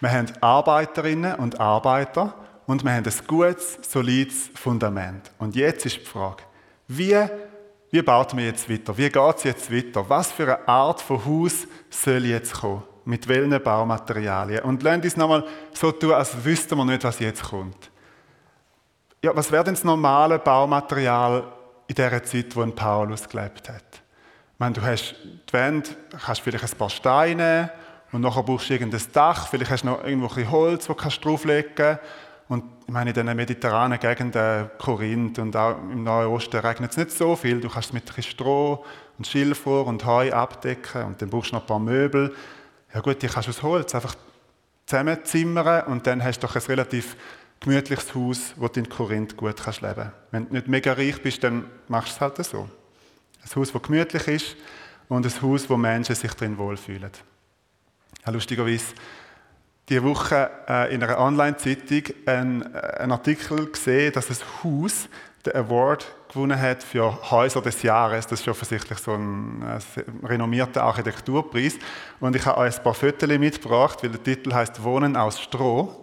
Wir 0.00 0.10
haben 0.10 0.26
Arbeiterinnen 0.40 1.36
und 1.36 1.60
Arbeiter 1.60 2.34
und 2.66 2.82
wir 2.84 2.92
haben 2.92 3.04
ein 3.04 3.26
gutes, 3.26 3.78
solides 3.88 4.50
Fundament. 4.54 5.30
Und 5.38 5.54
jetzt 5.54 5.86
ist 5.86 5.98
die 5.98 6.04
Frage, 6.04 6.42
wie, 6.88 7.16
wie 7.90 8.02
baut 8.02 8.34
man 8.34 8.44
jetzt 8.44 8.68
weiter? 8.68 8.96
Wie 8.98 9.08
geht 9.08 9.36
es 9.36 9.44
jetzt 9.44 9.72
weiter? 9.72 10.04
Was 10.08 10.32
für 10.32 10.42
eine 10.42 10.68
Art 10.68 11.00
von 11.00 11.24
Haus 11.24 11.68
soll 11.88 12.24
jetzt 12.24 12.54
kommen? 12.54 12.82
Mit 13.04 13.28
welchen 13.28 13.62
Baumaterialien? 13.62 14.64
Und 14.64 14.82
lasst 14.82 15.04
uns 15.04 15.16
nochmal 15.16 15.46
so 15.72 15.92
tun, 15.92 16.12
als 16.12 16.44
wüssten 16.44 16.76
wir 16.76 16.84
nicht, 16.84 17.04
was 17.04 17.20
jetzt 17.20 17.44
kommt. 17.44 17.91
Ja, 19.24 19.36
was 19.36 19.52
wäre 19.52 19.62
denn 19.62 19.74
das 19.74 19.84
normale 19.84 20.36
Baumaterial 20.40 21.44
in 21.86 21.94
der 21.94 22.24
Zeit, 22.24 22.56
wo 22.56 22.62
ein 22.62 22.74
Paulus 22.74 23.28
gelebt 23.28 23.68
hat? 23.68 23.84
Ich 24.58 24.74
du 24.74 24.82
hast 24.82 25.14
die 25.48 25.52
Wände, 25.52 25.90
hast 26.26 26.40
vielleicht 26.40 26.64
ein 26.64 26.76
paar 26.76 26.90
Steine 26.90 27.70
und 28.10 28.22
nachher 28.22 28.42
brauchst 28.42 28.68
du 28.68 28.72
irgendein 28.72 29.00
Dach, 29.12 29.46
vielleicht 29.46 29.70
hast 29.70 29.84
du 29.84 29.86
noch 29.86 30.02
irgendwo 30.02 30.28
ein 30.34 30.50
Holz, 30.50 30.88
das 30.88 30.96
kannst 30.96 31.24
du 31.24 31.28
drauflegen. 31.28 32.00
Und 32.48 32.64
ich 32.84 32.92
meine, 32.92 33.10
in 33.10 33.14
den 33.14 33.36
mediterranen 33.36 34.00
Gegenden, 34.00 34.70
Korinth 34.78 35.38
und 35.38 35.56
auch 35.56 35.76
im 35.78 36.02
Nahen 36.02 36.26
Osten 36.26 36.58
regnet 36.58 36.90
es 36.90 36.96
nicht 36.96 37.12
so 37.12 37.36
viel. 37.36 37.60
Du 37.60 37.68
kannst 37.68 37.90
es 37.90 37.92
mit 37.92 38.10
ein 38.16 38.22
Stroh 38.24 38.84
und 39.18 39.26
Schilfrohr 39.28 39.86
und 39.86 40.04
Heu 40.04 40.32
abdecken 40.32 41.04
und 41.04 41.22
dann 41.22 41.30
brauchst 41.30 41.52
du 41.52 41.54
noch 41.54 41.62
ein 41.62 41.66
paar 41.68 41.78
Möbel. 41.78 42.34
Ja 42.92 42.98
gut, 42.98 43.22
die 43.22 43.28
kannst 43.28 43.46
du 43.46 43.50
aus 43.50 43.62
Holz 43.62 43.94
einfach 43.94 44.16
zusammenzimmern 44.84 45.84
und 45.84 46.08
dann 46.08 46.24
hast 46.24 46.40
du 46.40 46.48
doch 46.48 46.56
ein 46.56 46.62
relativ 46.62 47.16
gemütliches 47.62 48.14
Haus, 48.14 48.54
wo 48.56 48.68
du 48.68 48.80
in 48.80 48.88
Korinth 48.88 49.36
gut 49.36 49.56
kannst 49.62 49.80
leben 49.80 49.94
kannst. 49.96 50.12
Wenn 50.30 50.48
du 50.48 50.54
nicht 50.54 50.68
mega 50.68 50.92
reich 50.92 51.22
bist, 51.22 51.42
dann 51.42 51.64
machst 51.88 52.12
du 52.12 52.14
es 52.14 52.20
halt 52.20 52.44
so. 52.44 52.68
Ein 53.42 53.56
Haus, 53.56 53.72
das 53.72 53.82
gemütlich 53.82 54.28
ist 54.28 54.56
und 55.08 55.26
ein 55.26 55.42
Haus, 55.42 55.68
wo 55.68 55.76
Menschen 55.76 56.14
sich 56.14 56.32
drin 56.34 56.58
wohlfühlen. 56.58 57.10
Ja, 58.24 58.32
lustigerweise 58.32 58.94
diese 59.88 60.02
Woche 60.04 60.50
äh, 60.68 60.94
in 60.94 61.02
einer 61.02 61.18
Online-Zeitung 61.18 62.02
einen, 62.26 62.62
äh, 62.74 63.06
Artikel 63.10 63.70
gesehen, 63.70 64.12
dass 64.12 64.30
ein 64.30 64.36
Haus 64.62 65.08
den 65.44 65.56
Award 65.56 66.06
gewonnen 66.28 66.58
hat 66.58 66.82
für 66.82 67.30
Häuser 67.30 67.60
des 67.60 67.82
Jahres. 67.82 68.26
Das 68.26 68.40
ist 68.40 68.48
offensichtlich 68.48 68.98
so 68.98 69.12
ein, 69.12 69.62
ein 69.62 69.80
äh, 69.96 70.26
renommierter 70.26 70.84
Architekturpreis. 70.84 71.78
Und 72.20 72.36
ich 72.36 72.46
habe 72.46 72.58
euch 72.58 72.78
ein 72.78 72.82
paar 72.82 72.94
Fotos 72.94 73.28
mitgebracht, 73.28 74.02
weil 74.02 74.10
der 74.10 74.22
Titel 74.22 74.52
heißt 74.52 74.82
Wohnen 74.82 75.16
aus 75.16 75.40
Stroh. 75.40 76.01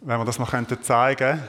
Wenn 0.00 0.18
wir 0.18 0.24
das 0.24 0.38
noch 0.38 0.52
zeigen 0.82 1.16
könnten. 1.16 1.48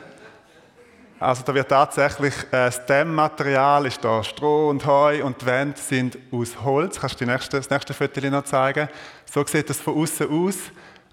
Also 1.19 1.43
da 1.43 1.53
wird 1.53 1.67
tatsächlich 1.67 2.33
äh, 2.51 2.71
Dämmmaterial 2.87 3.85
ist 3.85 4.01
da 4.03 4.23
Stroh 4.23 4.69
und 4.69 4.85
Heu 4.85 5.21
und 5.25 5.41
die 5.41 5.45
Wände 5.45 5.77
sind 5.77 6.17
aus 6.31 6.61
Holz. 6.63 6.97
Kannst 6.97 7.19
du 7.19 7.25
nächste, 7.25 7.57
das 7.57 7.69
nächste 7.69 7.93
Foto 7.93 8.21
noch 8.29 8.45
zeigen? 8.45 8.87
So 9.25 9.45
sieht 9.45 9.69
das 9.69 9.81
von 9.81 10.01
außen 10.01 10.29
aus 10.29 10.55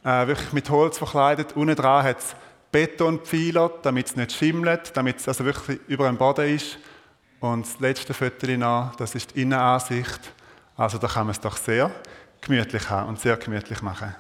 äh, 0.05 0.27
wirklich 0.29 0.53
mit 0.53 0.71
Holz 0.71 0.99
verkleidet. 0.99 1.57
Unten 1.57 1.75
dran 1.75 2.05
hat 2.05 2.19
es 2.21 2.37
Betonpfeiler, 2.71 3.73
damit 3.83 4.07
es 4.07 4.17
nicht 4.17 4.31
schimmelt, 4.31 4.97
damit 4.97 5.19
es 5.19 5.27
also 5.27 5.45
wirklich 5.45 5.81
über 5.89 6.07
dem 6.07 6.17
Boden 6.17 6.55
ist. 6.55 6.79
Und 7.41 7.67
das 7.67 7.81
letzte 7.81 8.15
Foto 8.15 8.47
noch, 8.57 8.95
das 8.95 9.13
ist 9.17 9.35
die 9.35 9.43
Innenansicht. 9.43 10.21
Also 10.77 10.99
da 10.99 11.09
kann 11.09 11.27
man 11.27 11.33
es 11.33 11.41
doch 11.41 11.57
sehr 11.57 11.91
gemütlich 12.41 12.89
haben 12.89 13.09
und 13.09 13.19
sehr 13.19 13.37
gemütlich 13.37 13.83
machen. 13.83 14.15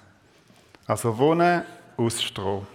Also 0.88 1.16
Wohnen 1.16 1.62
aus 1.96 2.20
Stroh. 2.20 2.66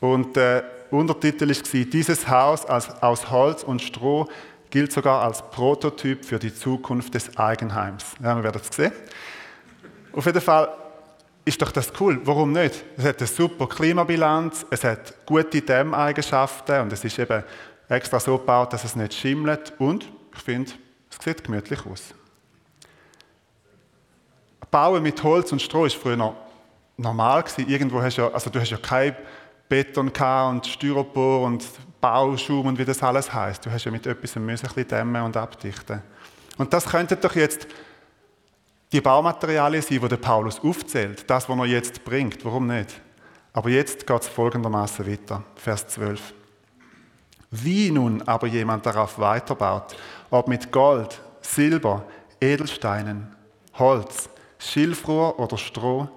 Und 0.00 0.34
der 0.34 0.64
Untertitel 0.90 1.48
war, 1.48 1.84
dieses 1.84 2.28
Haus 2.28 2.66
aus 2.66 3.30
Holz 3.30 3.62
und 3.62 3.82
Stroh 3.82 4.26
gilt 4.70 4.92
sogar 4.92 5.22
als 5.22 5.42
Prototyp 5.50 6.24
für 6.24 6.38
die 6.38 6.54
Zukunft 6.54 7.14
des 7.14 7.36
Eigenheims. 7.36 8.04
Ja, 8.22 8.36
wir 8.36 8.44
werden 8.44 8.60
es 8.62 8.74
sehen. 8.74 8.92
Auf 10.12 10.26
jeden 10.26 10.40
Fall 10.40 10.68
ist 11.44 11.60
doch 11.60 11.72
das 11.72 11.92
cool. 12.00 12.20
Warum 12.24 12.52
nicht? 12.52 12.84
Es 12.96 13.04
hat 13.04 13.18
eine 13.18 13.26
super 13.26 13.68
Klimabilanz, 13.68 14.66
es 14.70 14.84
hat 14.84 15.26
gute 15.26 15.60
Dämmeigenschaften 15.60 16.82
und 16.82 16.92
es 16.92 17.04
ist 17.04 17.18
eben 17.18 17.42
extra 17.88 18.20
so 18.20 18.38
gebaut, 18.38 18.72
dass 18.72 18.84
es 18.84 18.94
nicht 18.96 19.14
schimmelt 19.14 19.72
und 19.78 20.08
ich 20.34 20.42
finde, 20.42 20.70
es 21.10 21.24
sieht 21.24 21.42
gemütlich 21.42 21.84
aus. 21.86 22.14
Bauen 24.70 25.02
mit 25.02 25.20
Holz 25.22 25.50
und 25.50 25.60
Stroh 25.60 25.86
ist 25.86 25.96
früher 25.96 26.16
noch 26.16 26.36
normal 26.96 27.42
gewesen. 27.42 27.68
Irgendwo 27.68 28.00
hast 28.00 28.18
du 28.18 28.22
ja, 28.22 28.28
also 28.30 28.50
du 28.50 28.60
hast 28.60 28.70
ja 28.70 28.76
kein 28.76 29.16
Beton 29.70 30.10
und 30.50 30.66
Styropor 30.66 31.42
und 31.46 31.64
Bauschaum 32.00 32.66
und 32.66 32.78
wie 32.78 32.84
das 32.84 33.02
alles 33.04 33.32
heißt. 33.32 33.64
Du 33.64 33.70
hast 33.70 33.84
ja 33.84 33.92
mit 33.92 34.04
etwas 34.04 34.36
ein 34.36 34.44
bisschen 34.44 34.88
dämmen 34.88 35.22
und 35.22 35.36
abdichten. 35.36 36.02
Und 36.58 36.72
das 36.72 36.86
könnte 36.86 37.16
doch 37.16 37.36
jetzt 37.36 37.68
die 38.92 39.00
Baumaterialien 39.00 39.80
sind, 39.80 40.02
die 40.02 40.08
der 40.08 40.16
Paulus 40.16 40.58
aufzählt, 40.58 41.30
das, 41.30 41.48
was 41.48 41.56
er 41.56 41.66
jetzt 41.66 42.04
bringt. 42.04 42.44
Warum 42.44 42.66
nicht? 42.66 43.00
Aber 43.52 43.70
jetzt 43.70 44.04
geht 44.06 44.22
es 44.22 44.26
folgendermaßen 44.26 45.06
weiter. 45.06 45.44
Vers 45.54 45.86
12. 45.86 46.34
Wie 47.52 47.92
nun 47.92 48.22
aber 48.22 48.48
jemand 48.48 48.84
darauf 48.86 49.20
weiterbaut, 49.20 49.96
ob 50.30 50.48
mit 50.48 50.72
Gold, 50.72 51.20
Silber, 51.42 52.04
Edelsteinen, 52.40 53.36
Holz, 53.78 54.28
Schilfrohr 54.58 55.38
oder 55.38 55.56
Stroh, 55.56 56.08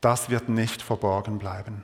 das 0.00 0.30
wird 0.30 0.48
nicht 0.48 0.82
verborgen 0.82 1.38
bleiben. 1.38 1.82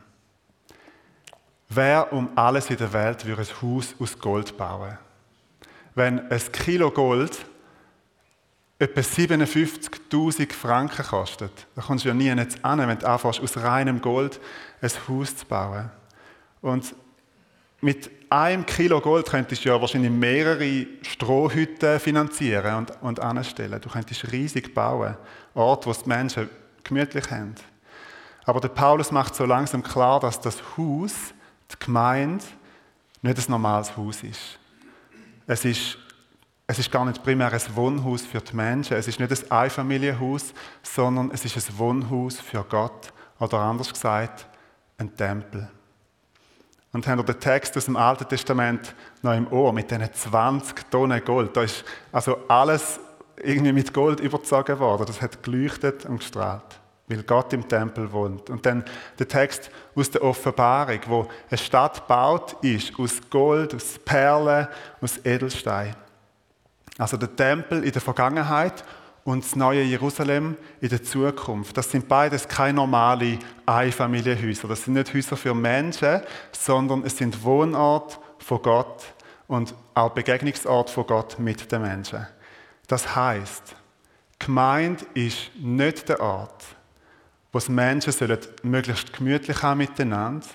Wer 1.68 2.12
um 2.12 2.30
alles 2.36 2.70
in 2.70 2.76
der 2.76 2.92
Welt 2.92 3.26
würde 3.26 3.42
ein 3.42 3.62
Haus 3.62 3.94
aus 3.98 4.18
Gold 4.18 4.56
bauen? 4.56 4.96
Wenn 5.94 6.30
ein 6.30 6.52
Kilo 6.52 6.90
Gold 6.90 7.44
etwa 8.78 9.00
57.000 9.00 10.52
Franken 10.52 11.04
kostet. 11.04 11.66
Da 11.74 11.82
kommst 11.82 12.04
du 12.04 12.08
ja 12.08 12.14
nie 12.14 12.30
an, 12.30 12.38
wenn 12.38 12.98
du 12.98 13.06
anfängst, 13.06 13.40
aus 13.40 13.56
reinem 13.56 14.00
Gold 14.00 14.40
ein 14.80 14.90
Haus 15.08 15.36
zu 15.36 15.46
bauen. 15.46 15.90
Und 16.60 16.94
mit 17.80 18.10
einem 18.30 18.66
Kilo 18.66 19.00
Gold 19.00 19.26
könntest 19.26 19.64
du 19.64 19.68
ja 19.70 19.80
wahrscheinlich 19.80 20.10
mehrere 20.10 20.86
Strohhütten 21.02 21.98
finanzieren 21.98 22.74
und, 22.76 23.02
und 23.02 23.20
anstellen. 23.20 23.80
Du 23.80 23.88
könntest 23.88 24.30
riesig 24.32 24.74
bauen. 24.74 25.16
Orte, 25.54 25.86
wo 25.86 25.92
die 25.92 26.08
Menschen 26.08 26.48
gemütlich 26.84 27.30
haben. 27.30 27.54
Aber 28.44 28.60
der 28.60 28.68
Paulus 28.68 29.10
macht 29.10 29.34
so 29.34 29.44
langsam 29.44 29.82
klar, 29.82 30.20
dass 30.20 30.40
das 30.40 30.62
Haus, 30.76 31.12
die 31.70 31.84
Gemeinde, 31.84 32.44
nicht 33.22 33.38
ein 33.38 33.50
normales 33.50 33.96
Haus 33.96 34.22
ist. 34.22 34.58
Es 35.46 35.64
ist 35.64 35.98
es 36.70 36.78
ist 36.78 36.92
gar 36.92 37.06
nicht 37.06 37.22
primär 37.24 37.50
ein 37.50 37.76
Wohnhaus 37.76 38.26
für 38.26 38.42
die 38.42 38.54
Menschen. 38.54 38.98
Es 38.98 39.08
ist 39.08 39.18
nicht 39.18 39.32
ein 39.32 39.50
Einfamilienhaus, 39.50 40.52
sondern 40.82 41.30
es 41.32 41.42
ist 41.42 41.56
ein 41.56 41.78
Wohnhaus 41.78 42.38
für 42.38 42.62
Gott. 42.62 43.10
Oder 43.40 43.58
anders 43.60 43.90
gesagt, 43.90 44.46
ein 44.98 45.16
Tempel. 45.16 45.66
Und 46.92 47.06
haben 47.06 47.18
wir 47.20 47.24
den 47.24 47.40
Text 47.40 47.74
aus 47.74 47.86
dem 47.86 47.96
Alten 47.96 48.28
Testament 48.28 48.94
noch 49.22 49.32
im 49.32 49.50
Ohr 49.50 49.72
mit 49.72 49.90
diesen 49.90 50.12
20 50.12 50.90
Tonnen 50.90 51.24
Gold. 51.24 51.56
Da 51.56 51.62
ist 51.62 51.84
also 52.12 52.36
alles 52.48 53.00
irgendwie 53.42 53.72
mit 53.72 53.94
Gold 53.94 54.20
überzogen 54.20 54.78
worden. 54.78 55.06
Das 55.06 55.22
hat 55.22 55.42
geleuchtet 55.42 56.04
und 56.04 56.18
gestrahlt, 56.18 56.77
weil 57.08 57.22
Gott 57.22 57.52
im 57.52 57.66
Tempel 57.66 58.10
wohnt. 58.12 58.50
Und 58.50 58.64
dann 58.64 58.84
der 59.18 59.26
Text 59.26 59.70
aus 59.94 60.10
der 60.10 60.22
Offenbarung, 60.22 61.00
wo 61.06 61.28
eine 61.50 61.58
Stadt 61.58 62.02
gebaut 62.02 62.56
ist 62.62 62.92
aus 62.98 63.20
Gold, 63.30 63.74
aus 63.74 63.98
Perlen, 64.04 64.68
aus 65.00 65.18
Edelstein. 65.24 65.96
Also 66.98 67.16
der 67.16 67.34
Tempel 67.34 67.84
in 67.84 67.92
der 67.92 68.02
Vergangenheit 68.02 68.84
und 69.24 69.44
das 69.44 69.56
neue 69.56 69.82
Jerusalem 69.82 70.56
in 70.80 70.88
der 70.88 71.02
Zukunft. 71.02 71.76
Das 71.76 71.90
sind 71.90 72.08
beides 72.08 72.48
keine 72.48 72.74
normalen 72.74 73.38
Einfamilienhäuser. 73.66 74.68
Das 74.68 74.84
sind 74.84 74.94
nicht 74.94 75.12
Häuser 75.14 75.36
für 75.36 75.54
Menschen, 75.54 76.22
sondern 76.52 77.04
es 77.04 77.16
sind 77.16 77.42
Wohnorte 77.44 78.16
von 78.38 78.62
Gott 78.62 79.04
und 79.46 79.74
auch 79.94 80.10
Begegnungsort 80.10 80.90
von 80.90 81.06
Gott 81.06 81.38
mit 81.38 81.70
den 81.70 81.82
Menschen. 81.82 82.26
Das 82.86 83.14
heißt, 83.14 83.76
Gemeinde 84.38 85.04
ist 85.14 85.50
nicht 85.58 86.08
der 86.08 86.20
Ort, 86.20 86.64
wo 87.52 87.58
die 87.58 87.72
Menschen 87.72 88.12
sollen 88.12 88.38
möglichst 88.62 89.12
gemütlich 89.12 89.62
haben 89.62 89.78
miteinander, 89.78 90.46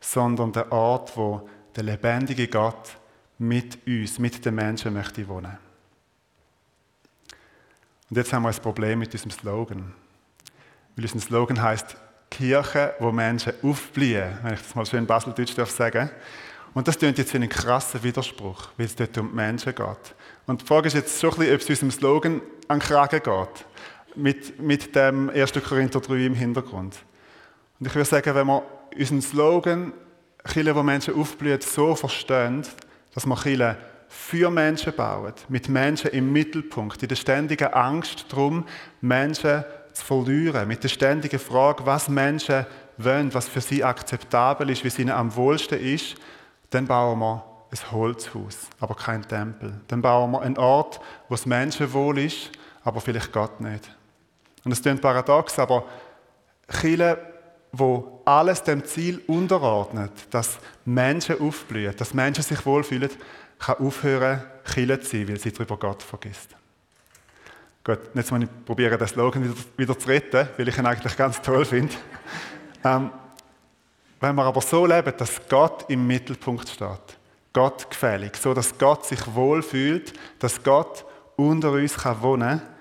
sondern 0.00 0.52
der 0.52 0.70
Ort, 0.72 1.16
wo 1.16 1.48
der 1.76 1.84
lebendige 1.84 2.48
Gott 2.48 2.96
mit 3.38 3.78
uns, 3.86 4.18
mit 4.18 4.44
den 4.44 4.54
Menschen 4.54 4.92
möchte 4.92 5.26
wohnen. 5.28 5.56
Und 8.10 8.16
jetzt 8.16 8.32
haben 8.32 8.42
wir 8.42 8.50
ein 8.50 8.56
Problem 8.56 8.98
mit 8.98 9.12
unserem 9.12 9.30
Slogan. 9.30 9.94
Weil 10.96 11.04
unser 11.04 11.20
Slogan 11.20 11.62
heißt 11.62 11.96
Kirche, 12.30 12.94
wo 12.98 13.12
Menschen 13.12 13.54
aufblühen, 13.62 14.38
wenn 14.42 14.54
ich 14.54 14.60
das 14.60 14.74
mal 14.74 14.86
schön 14.86 15.06
Baseldeutsch 15.06 15.56
darf 15.56 15.70
sagen. 15.70 16.10
Und 16.74 16.88
das 16.88 16.98
klingt 16.98 17.18
jetzt 17.18 17.32
wie 17.34 17.38
ein 17.38 17.48
krasser 17.48 18.02
Widerspruch, 18.02 18.68
weil 18.76 18.86
es 18.86 18.96
dort 18.96 19.16
um 19.18 19.28
die 19.28 19.34
Menschen 19.34 19.74
geht. 19.74 20.14
Und 20.46 20.62
die 20.62 20.66
Frage 20.66 20.88
ist 20.88 20.94
jetzt 20.94 21.20
schon 21.20 21.30
ein 21.30 21.38
bisschen, 21.38 21.54
ob 21.54 21.60
es 21.60 21.68
unserem 21.70 21.90
Slogan 21.90 22.40
an 22.68 22.78
den 22.78 22.86
Kragen 22.86 23.22
geht. 23.22 23.66
Mit, 24.14 24.60
mit 24.60 24.94
dem 24.94 25.30
1. 25.30 25.52
Korinther 25.66 26.00
3 26.00 26.26
im 26.26 26.34
Hintergrund. 26.34 26.98
Und 27.80 27.86
ich 27.86 27.94
würde 27.94 28.08
sagen, 28.08 28.34
wenn 28.34 28.46
wir 28.46 28.62
unseren 28.98 29.22
Slogan, 29.22 29.92
Kirche, 30.44 30.74
wo 30.74 30.82
Menschen 30.82 31.14
aufblühen, 31.14 31.60
so 31.60 31.94
verstehen, 31.94 32.62
Dass 33.14 33.26
wir 33.26 33.36
Kirche 33.36 33.76
für 34.08 34.50
Menschen 34.50 34.92
bauen, 34.94 35.32
mit 35.48 35.68
Menschen 35.68 36.10
im 36.10 36.32
Mittelpunkt, 36.32 37.02
in 37.02 37.08
der 37.08 37.16
ständigen 37.16 37.72
Angst 37.72 38.26
darum, 38.28 38.66
Menschen 39.00 39.64
zu 39.92 40.04
verlieren, 40.04 40.68
mit 40.68 40.82
der 40.82 40.88
ständigen 40.88 41.38
Frage, 41.38 41.86
was 41.86 42.08
Menschen 42.08 42.66
wollen, 42.98 43.32
was 43.32 43.48
für 43.48 43.60
sie 43.60 43.82
akzeptabel 43.82 44.70
ist, 44.70 44.84
wie 44.84 44.88
es 44.88 44.98
ihnen 44.98 45.10
am 45.10 45.34
wohlsten 45.34 45.78
ist, 45.78 46.16
dann 46.70 46.86
bauen 46.86 47.18
wir 47.18 47.44
ein 47.70 47.92
Holzhaus, 47.92 48.68
aber 48.80 48.94
kein 48.94 49.26
Tempel. 49.26 49.80
Dann 49.88 50.02
bauen 50.02 50.30
wir 50.32 50.42
einen 50.42 50.58
Ort, 50.58 51.00
wo 51.28 51.34
es 51.34 51.46
Menschenwohl 51.46 52.18
ist, 52.18 52.50
aber 52.84 53.00
vielleicht 53.00 53.32
Gott 53.32 53.60
nicht. 53.60 53.94
Und 54.64 54.72
es 54.72 54.82
klingt 54.82 55.00
paradox, 55.00 55.58
aber 55.58 55.84
Chile, 56.80 57.18
wo 57.72 58.22
alles 58.24 58.62
dem 58.62 58.84
Ziel 58.84 59.22
unterordnet, 59.26 60.12
dass 60.30 60.58
Menschen 60.84 61.40
aufblühen, 61.40 61.94
dass 61.96 62.14
Menschen 62.14 62.44
sich 62.44 62.64
wohlfühlen, 62.64 63.10
kann 63.58 63.78
aufhören, 63.78 64.42
Chile 64.72 65.00
zu 65.00 65.16
sein, 65.16 65.28
weil 65.28 65.38
sie 65.38 65.52
darüber 65.52 65.76
Gott 65.76 66.02
vergisst. 66.02 66.50
Gut, 67.84 67.98
jetzt 68.14 68.30
muss 68.30 68.42
ich 68.42 68.64
probieren, 68.64 68.98
den 68.98 69.08
Slogan 69.08 69.42
wieder, 69.42 69.54
wieder 69.76 69.98
zu 69.98 70.08
retten, 70.08 70.48
weil 70.56 70.68
ich 70.68 70.78
ihn 70.78 70.86
eigentlich 70.86 71.16
ganz 71.16 71.40
toll 71.40 71.64
finde. 71.64 71.94
Ähm, 72.84 73.12
wenn 74.18 74.34
wir 74.34 74.42
aber 74.42 74.60
so 74.60 74.84
leben, 74.86 75.14
dass 75.16 75.40
Gott 75.48 75.84
im 75.88 76.04
Mittelpunkt 76.04 76.68
steht, 76.68 77.16
Gott 77.52 77.88
gefällig, 77.88 78.36
so 78.36 78.52
dass 78.54 78.76
Gott 78.76 79.06
sich 79.06 79.20
wohlfühlt, 79.32 80.12
dass 80.40 80.60
Gott 80.64 81.04
unter 81.36 81.70
uns 81.70 81.94
kann 81.94 82.20
wohnen 82.22 82.58
kann, 82.58 82.71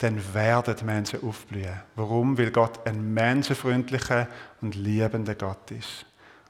dann 0.00 0.34
werden 0.34 0.74
Menschen 0.86 1.22
aufblühen. 1.22 1.78
Warum? 1.94 2.38
Weil 2.38 2.50
Gott 2.50 2.86
ein 2.86 3.12
menschenfreundlicher 3.12 4.28
und 4.62 4.74
liebender 4.74 5.34
Gott 5.34 5.70
ist. 5.70 6.06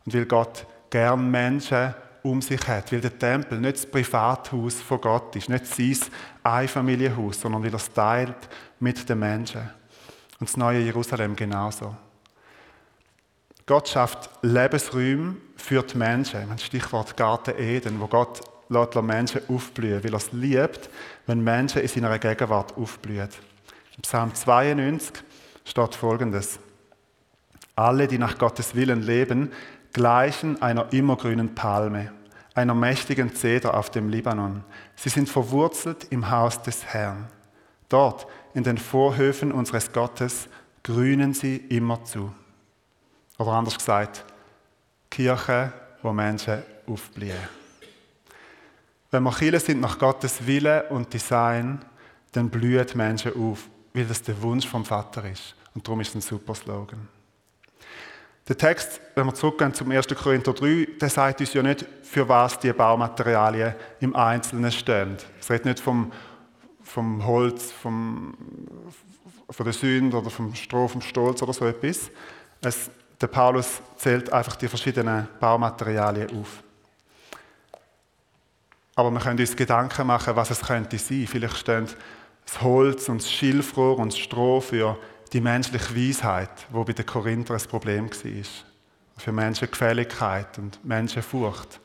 Und 0.07 0.15
weil 0.15 0.27
Gott 0.27 0.67
gern 0.89 1.31
Menschen 1.31 1.95
um 2.23 2.41
sich 2.41 2.67
hat, 2.69 2.93
weil 2.93 3.01
der 3.01 3.19
Tempel 3.19 3.59
nicht 3.59 3.79
das 3.79 3.87
Privathaus 3.87 4.81
von 4.81 5.01
Gott 5.01 5.35
ist, 5.35 5.49
nicht 5.49 5.67
sein 5.67 5.99
Einfamilienhaus, 6.45 7.41
sondern 7.41 7.65
weil 7.65 7.71
er 7.71 7.77
es 7.77 7.93
teilt 7.93 8.49
mit 8.79 9.09
den 9.09 9.19
Menschen. 9.19 9.63
Und 10.39 10.49
das 10.49 10.57
neue 10.57 10.81
Jerusalem 10.81 11.35
genauso. 11.35 11.97
Gott 13.67 13.89
schafft 13.89 14.31
Lebensräume 14.43 15.37
für 15.57 15.83
die 15.83 15.99
Menschen. 15.99 16.57
Stichwort 16.59 17.17
Garten 17.17 17.59
Eden, 17.59 18.01
wo 18.01 18.07
Gott 18.07 18.41
lässt 18.69 18.95
Menschen 18.95 19.41
aufblühen, 19.49 20.03
weil 20.05 20.13
er 20.13 20.17
es 20.19 20.33
liebt, 20.33 20.89
wenn 21.31 21.45
Menschen 21.45 21.81
in 21.81 21.87
seiner 21.87 22.19
Gegenwart 22.19 22.77
aufblühen. 22.77 23.29
Im 23.97 24.03
Psalm 24.03 24.35
92 24.35 25.23
steht 25.65 25.95
folgendes: 25.95 26.59
Alle, 27.77 28.09
die 28.09 28.19
nach 28.19 28.37
Gottes 28.37 28.75
Willen 28.75 29.01
leben, 29.01 29.53
gleichen 29.93 30.61
einer 30.61 30.93
immergrünen 30.93 31.55
Palme, 31.55 32.11
einer 32.55 32.75
mächtigen 32.75 33.33
Zeder 33.33 33.75
auf 33.75 33.91
dem 33.91 34.09
Libanon. 34.09 34.65
Sie 34.97 35.09
sind 35.09 35.29
verwurzelt 35.29 36.09
im 36.11 36.33
Haus 36.33 36.63
des 36.63 36.85
Herrn. 36.87 37.29
Dort, 37.89 38.27
in 38.53 38.65
den 38.65 38.79
Vorhöfen 38.79 39.53
unseres 39.53 39.93
Gottes, 39.93 40.49
grünen 40.83 41.33
sie 41.33 41.57
immerzu. 41.57 42.35
Oder 43.39 43.53
anders 43.53 43.79
gesagt, 43.79 44.25
Kirche, 45.09 45.73
wo 46.03 46.13
Menschen 46.13 46.65
aufblühen. 46.89 47.60
Wenn 49.11 49.23
wir 49.23 49.33
Kirche 49.33 49.61
sind 49.61 49.81
nach 49.81 49.99
Gottes 49.99 50.47
Wille 50.47 50.85
und 50.91 51.13
Design, 51.13 51.81
dann 52.33 52.49
blühen 52.49 52.87
Menschen 52.95 53.33
auf, 53.35 53.69
weil 53.93 54.05
das 54.05 54.23
der 54.23 54.41
Wunsch 54.41 54.67
vom 54.67 54.85
Vater 54.85 55.29
ist. 55.29 55.57
Und 55.75 55.87
darum 55.87 56.01
ist 56.01 56.11
es 56.11 56.15
ein 56.17 56.21
super 56.21 56.55
Slogan. 56.55 57.09
Der 58.49 58.57
Text, 58.57 59.01
wenn 59.15 59.27
wir 59.27 59.35
zurückgehen 59.35 59.75
zum 59.75 59.91
1. 59.91 60.09
Korinther 60.09 60.53
3, 60.53 60.89
der 61.01 61.09
sagt 61.09 61.41
uns 61.41 61.53
ja 61.53 61.63
nicht, 61.63 61.85
für 62.03 62.29
was 62.29 62.59
die 62.59 62.73
Baumaterialien 62.73 63.75
im 64.01 64.15
Einzelnen 64.17 64.73
stehen. 64.73 65.17
Es 65.39 65.51
redet 65.51 65.67
nicht 65.67 65.81
vom, 65.81 66.11
vom 66.83 67.25
Holz, 67.25 67.71
vom, 67.71 68.35
von 69.49 69.65
der 69.65 69.73
Sünde 69.73 70.17
oder 70.17 70.31
vom 70.31 70.55
Stroh, 70.55 70.89
vom 70.89 71.01
Stolz 71.01 71.43
oder 71.43 71.53
so 71.53 71.67
etwas. 71.67 72.11
Es 72.61 72.91
der 73.21 73.27
Paulus 73.27 73.83
zählt 73.97 74.33
einfach 74.33 74.57
die 74.57 74.69
verschiedenen 74.69 75.29
Baumaterialien 75.39 76.31
auf. 76.41 76.63
Aber 79.01 79.11
wir 79.13 79.21
können 79.21 79.41
uns 79.41 79.57
Gedanken 79.57 80.07
machen, 80.09 80.37
was 80.37 80.51
es 80.51 80.61
könnte 80.61 80.99
sein. 80.99 81.27
Vielleicht 81.27 81.57
stehen 81.57 81.89
das 82.45 82.61
Holz 82.61 83.09
und 83.09 83.23
das 83.23 83.33
Schilfrohr 83.33 83.99
und 83.99 84.13
das 84.13 84.19
Stroh 84.19 84.61
für 84.61 84.99
die 85.33 85.41
menschliche 85.41 85.97
Weisheit, 85.97 86.51
wo 86.69 86.85
bei 86.85 86.93
den 86.93 87.07
Korinther 87.07 87.55
ein 87.55 87.63
Problem 87.63 88.11
war. 88.11 88.45
Für 89.17 89.33
Menschengefälligkeit 89.33 90.59
und 90.59 90.85
Menschenfurcht. 90.85 91.81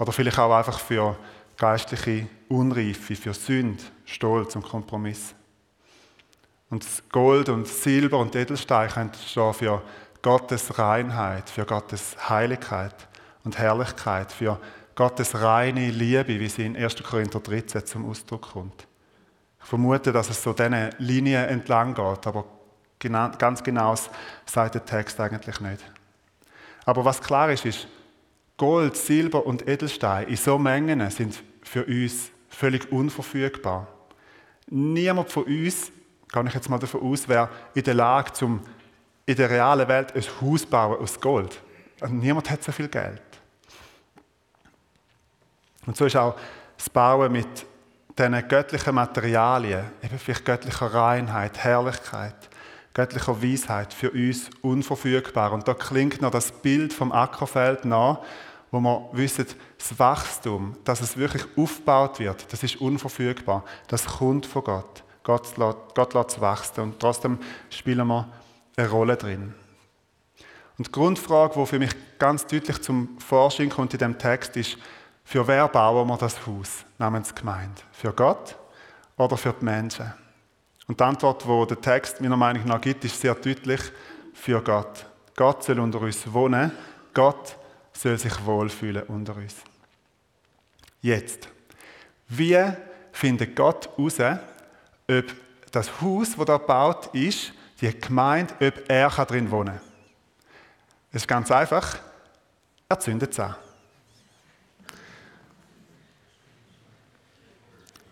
Oder 0.00 0.10
vielleicht 0.10 0.40
auch 0.40 0.52
einfach 0.52 0.80
für 0.80 1.16
geistliche 1.56 2.26
Unreife, 2.48 3.14
für 3.14 3.34
Sünde, 3.34 3.84
Stolz 4.04 4.56
und 4.56 4.64
Kompromiss. 4.64 5.36
Und 6.70 6.84
Gold 7.12 7.50
und 7.50 7.68
Silber 7.68 8.18
und 8.18 8.34
Edelstein 8.34 8.90
können 8.90 9.12
stehen 9.14 9.54
für 9.54 9.80
Gottes 10.22 10.76
Reinheit, 10.76 11.48
für 11.48 11.64
Gottes 11.64 12.16
Heiligkeit 12.28 12.96
und 13.44 13.58
Herrlichkeit, 13.58 14.32
für 14.32 14.58
Gottes 14.94 15.40
reine 15.40 15.90
Liebe, 15.90 16.40
wie 16.40 16.48
sie 16.48 16.66
in 16.66 16.76
1. 16.76 17.02
Korinther 17.02 17.40
13 17.40 17.86
zum 17.86 18.08
Ausdruck 18.08 18.52
kommt. 18.52 18.86
Ich 19.60 19.66
vermute, 19.66 20.12
dass 20.12 20.28
es 20.30 20.42
so 20.42 20.52
diese 20.52 20.90
Linie 20.98 21.46
entlang 21.46 21.94
geht, 21.94 22.26
aber 22.26 22.44
ganz 23.38 23.62
genau 23.62 23.94
sagt 24.44 24.74
der 24.74 24.84
Text 24.84 25.18
eigentlich 25.20 25.60
nicht. 25.60 25.84
Aber 26.84 27.04
was 27.04 27.20
klar 27.20 27.50
ist, 27.50 27.64
ist, 27.64 27.86
Gold, 28.56 28.96
Silber 28.96 29.46
und 29.46 29.66
Edelstein 29.66 30.28
in 30.28 30.36
so 30.36 30.58
Mengen 30.58 31.08
sind 31.10 31.42
für 31.62 31.84
uns 31.84 32.30
völlig 32.48 32.90
unverfügbar. 32.92 33.88
Niemand 34.68 35.30
von 35.30 35.44
uns, 35.44 35.90
kann 36.30 36.46
ich 36.46 36.54
jetzt 36.54 36.68
mal 36.68 36.78
davon 36.78 37.02
aus, 37.02 37.28
wäre 37.28 37.48
in 37.74 37.82
der 37.82 37.94
Lage, 37.94 38.32
zum 38.32 38.60
in 39.26 39.36
der 39.36 39.50
realen 39.50 39.88
Welt 39.88 40.14
ein 40.14 40.24
Haus 40.40 40.66
bauen 40.66 40.98
aus 40.98 41.20
Gold. 41.20 41.60
Niemand 42.08 42.50
hat 42.50 42.62
so 42.62 42.72
viel 42.72 42.88
Geld. 42.88 43.22
Und 45.86 45.96
so 45.96 46.06
ist 46.06 46.16
auch 46.16 46.36
das 46.76 46.90
Bauen 46.90 47.32
mit 47.32 47.66
diesen 48.18 48.48
göttlichen 48.48 48.94
Materialien, 48.94 49.84
eben 50.02 50.18
vielleicht 50.18 50.44
göttlicher 50.44 50.92
Reinheit, 50.92 51.58
Herrlichkeit, 51.58 52.34
göttlicher 52.94 53.42
Weisheit 53.42 53.94
für 53.94 54.10
uns 54.10 54.50
unverfügbar. 54.60 55.52
Und 55.52 55.66
da 55.66 55.74
klingt 55.74 56.20
noch 56.20 56.30
das 56.30 56.52
Bild 56.52 56.92
vom 56.92 57.10
Ackerfeld 57.10 57.84
nach, 57.84 58.18
wo 58.70 58.80
wir 58.80 59.08
wissen, 59.12 59.46
das 59.78 59.98
Wachstum, 59.98 60.76
dass 60.84 61.00
es 61.00 61.16
wirklich 61.16 61.44
aufgebaut 61.56 62.18
wird, 62.20 62.50
das 62.52 62.62
ist 62.62 62.80
unverfügbar. 62.80 63.64
Das 63.88 64.06
kommt 64.06 64.46
von 64.46 64.64
Gott. 64.64 65.04
Gott 65.22 65.56
lässt, 65.56 65.78
Gott 65.94 66.14
lässt 66.14 66.30
es 66.30 66.40
wachsen. 66.40 66.80
Und 66.80 67.00
trotzdem 67.00 67.38
spielen 67.70 68.06
wir 68.06 68.28
eine 68.76 68.88
Rolle 68.88 69.16
drin. 69.16 69.54
Und 70.78 70.88
die 70.88 70.92
Grundfrage, 70.92 71.60
die 71.60 71.66
für 71.66 71.78
mich 71.78 71.92
ganz 72.18 72.46
deutlich 72.46 72.80
zum 72.82 73.18
Vorschein 73.18 73.68
kommt 73.68 73.92
in 73.92 73.98
dem 73.98 74.18
Text, 74.18 74.56
ist, 74.56 74.78
für 75.32 75.48
wer 75.48 75.66
bauen 75.66 76.06
wir 76.08 76.18
das 76.18 76.46
Haus 76.46 76.84
namens 76.98 77.34
Gemeinde? 77.34 77.80
Für 77.90 78.12
Gott 78.12 78.54
oder 79.16 79.38
für 79.38 79.54
die 79.54 79.64
Menschen? 79.64 80.12
Und 80.86 81.00
die 81.00 81.04
Antwort, 81.04 81.42
die 81.42 81.66
der 81.68 81.80
Text 81.80 82.20
meiner 82.20 82.36
Meinung 82.36 82.66
nach 82.66 82.82
gibt, 82.82 83.02
ist 83.06 83.18
sehr 83.18 83.34
deutlich 83.34 83.80
für 84.34 84.60
Gott. 84.60 85.06
Gott 85.34 85.64
soll 85.64 85.80
unter 85.80 86.02
uns 86.02 86.30
wohnen. 86.30 86.70
Gott 87.14 87.56
soll 87.94 88.18
sich 88.18 88.44
wohlfühlen 88.44 89.04
unter 89.04 89.34
uns. 89.34 89.54
Jetzt. 91.00 91.48
Wie 92.28 92.62
findet 93.12 93.56
Gott 93.56 93.88
heraus, 93.96 94.38
ob 95.08 95.24
das 95.70 96.02
Haus, 96.02 96.36
das 96.36 96.44
da 96.44 96.58
gebaut 96.58 97.08
ist, 97.14 97.54
die 97.80 97.98
Gemeinde, 97.98 98.52
ob 98.60 98.74
er 98.86 99.08
drin 99.08 99.50
wohnen 99.50 99.76
kann. 99.76 99.88
Es 101.10 101.22
ist 101.22 101.28
ganz 101.28 101.50
einfach. 101.50 101.96
Er 102.86 103.00
zündet 103.00 103.32
es 103.32 103.40
an. 103.40 103.54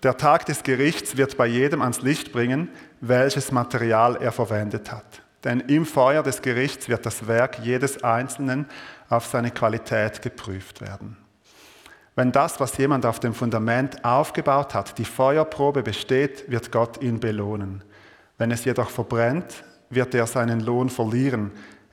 Der 0.03 0.17
Tag 0.17 0.47
des 0.47 0.63
Gerichts 0.63 1.19
wird 1.19 1.37
bei 1.37 1.47
jedem 1.47 1.83
ans 1.83 2.01
Licht 2.01 2.33
bringen, 2.33 2.71
welches 3.01 3.53
Material 3.53 4.17
er 4.17 4.33
verwendet 4.33 4.91
hat. 4.91 5.23
Denn 5.45 5.61
im 5.61 5.85
Feuer 5.85 6.23
des 6.23 6.41
Gerichts 6.41 6.89
wird 6.89 7.05
das 7.05 7.27
Werk 7.27 7.59
jedes 7.63 8.03
Einzelnen 8.03 8.67
auf 9.11 9.27
seine 9.27 9.51
Qualität 9.51 10.23
geprüft 10.23 10.81
werden. 10.81 11.19
Wenn 12.15 12.33
das, 12.33 12.61
was 12.61 12.77
jemand 12.79 13.05
auf 13.07 13.21
dem 13.21 13.35
Fundament 13.35 14.05
aufgebaut 14.05 14.75
hat, 14.75 14.99
die 14.99 15.05
Feuerprobe 15.05 15.83
besteht, 15.83 16.51
wird 16.51 16.73
Gott 16.73 17.03
ihn 17.03 17.21
belohnen. 17.21 17.85
Wenn 18.39 18.51
es 18.51 18.65
jedoch 18.65 18.91
verbrennt, 18.91 19.65
wird 19.91 20.15
er 20.15 20.27
seinen 20.27 20.61
Lohn 20.61 20.89
verlieren. 20.89 21.53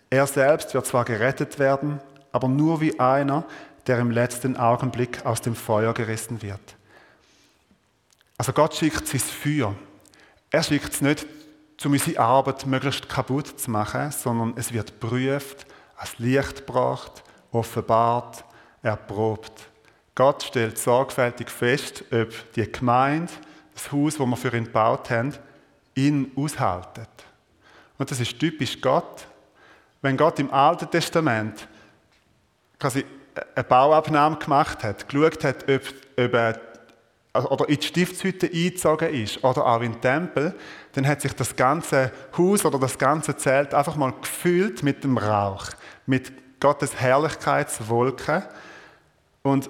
Er 0.10 0.28
selbst 0.28 0.74
wird 0.74 0.86
zwar 0.86 1.04
gerettet 1.04 1.60
werden, 1.60 2.00
aber 2.32 2.48
nur 2.48 2.80
wie 2.80 3.00
einer, 3.00 3.46
der 3.86 4.00
im 4.00 4.12
letzten 4.12 4.56
Augenblick 4.58 5.26
aus 5.26 5.42
dem 5.42 5.56
Feuer 5.56 5.94
gerissen 5.94 6.42
wird. 6.42 6.78
Also 8.38 8.54
Gott 8.54 8.76
schickt 8.76 9.08
sein 9.08 9.20
Feuer. 9.20 9.76
Er 10.52 10.64
schickt 10.64 10.94
es 10.94 11.02
nicht, 11.02 11.26
um 11.84 11.92
unsere 11.92 12.20
Arbeit 12.20 12.66
möglichst 12.66 13.10
kaputt 13.10 13.60
zu 13.60 13.72
machen, 13.72 14.12
sondern 14.12 14.54
es 14.56 14.72
wird 14.72 15.00
prüft, 15.00 15.66
als 15.96 16.20
Licht 16.20 16.66
gebracht, 16.66 17.24
offenbart, 17.52 18.46
erprobt. 18.84 19.70
Gott 20.14 20.44
stellt 20.44 20.78
sorgfältig 20.78 21.50
fest, 21.50 22.04
ob 22.12 22.30
die 22.54 22.72
Gemeinde, 22.72 23.32
das 23.74 23.92
Haus, 23.92 24.18
das 24.18 24.28
wir 24.28 24.38
für 24.38 24.56
ihn 24.56 24.66
gebaut 24.66 25.10
haben, 25.10 25.34
ihn 25.96 26.32
aushaltet. 26.36 27.10
Und 27.98 28.10
das 28.12 28.20
ist 28.20 28.40
typisch 28.40 28.80
Gott. 28.80 29.28
Wenn 30.02 30.18
Gott 30.18 30.40
im 30.40 30.52
Alten 30.52 30.90
Testament 30.90 31.68
quasi 32.80 33.04
eine 33.56 33.64
Bauabnahme 33.64 34.38
gemacht 34.38 34.84
hat, 34.84 35.08
geschaut 35.10 35.44
hat, 35.44 35.64
ob, 35.70 35.82
ob 36.20 36.34
oder 37.46 37.70
in 37.70 37.80
die 37.80 37.86
Stiftshütte 37.86 38.48
eingezogen 38.48 39.14
ist 39.14 39.44
oder 39.44 39.66
auch 39.66 39.82
in 39.82 39.94
den 39.94 40.02
Tempel, 40.02 40.56
dann 40.94 41.08
hat 41.08 41.22
sich 41.22 41.34
das 41.34 41.56
ganze 41.56 42.12
Haus 42.38 42.66
oder 42.66 42.80
das 42.80 42.98
ganze 42.98 43.36
Zelt 43.38 43.74
einfach 43.74 43.96
mal 43.96 44.14
gefüllt 44.20 44.84
mit 44.84 45.04
dem 45.04 45.18
Rauch, 45.18 45.68
mit 46.06 46.32
Gottes 46.60 46.96
Herrlichkeitswolke. 46.96 48.44
Und 49.44 49.70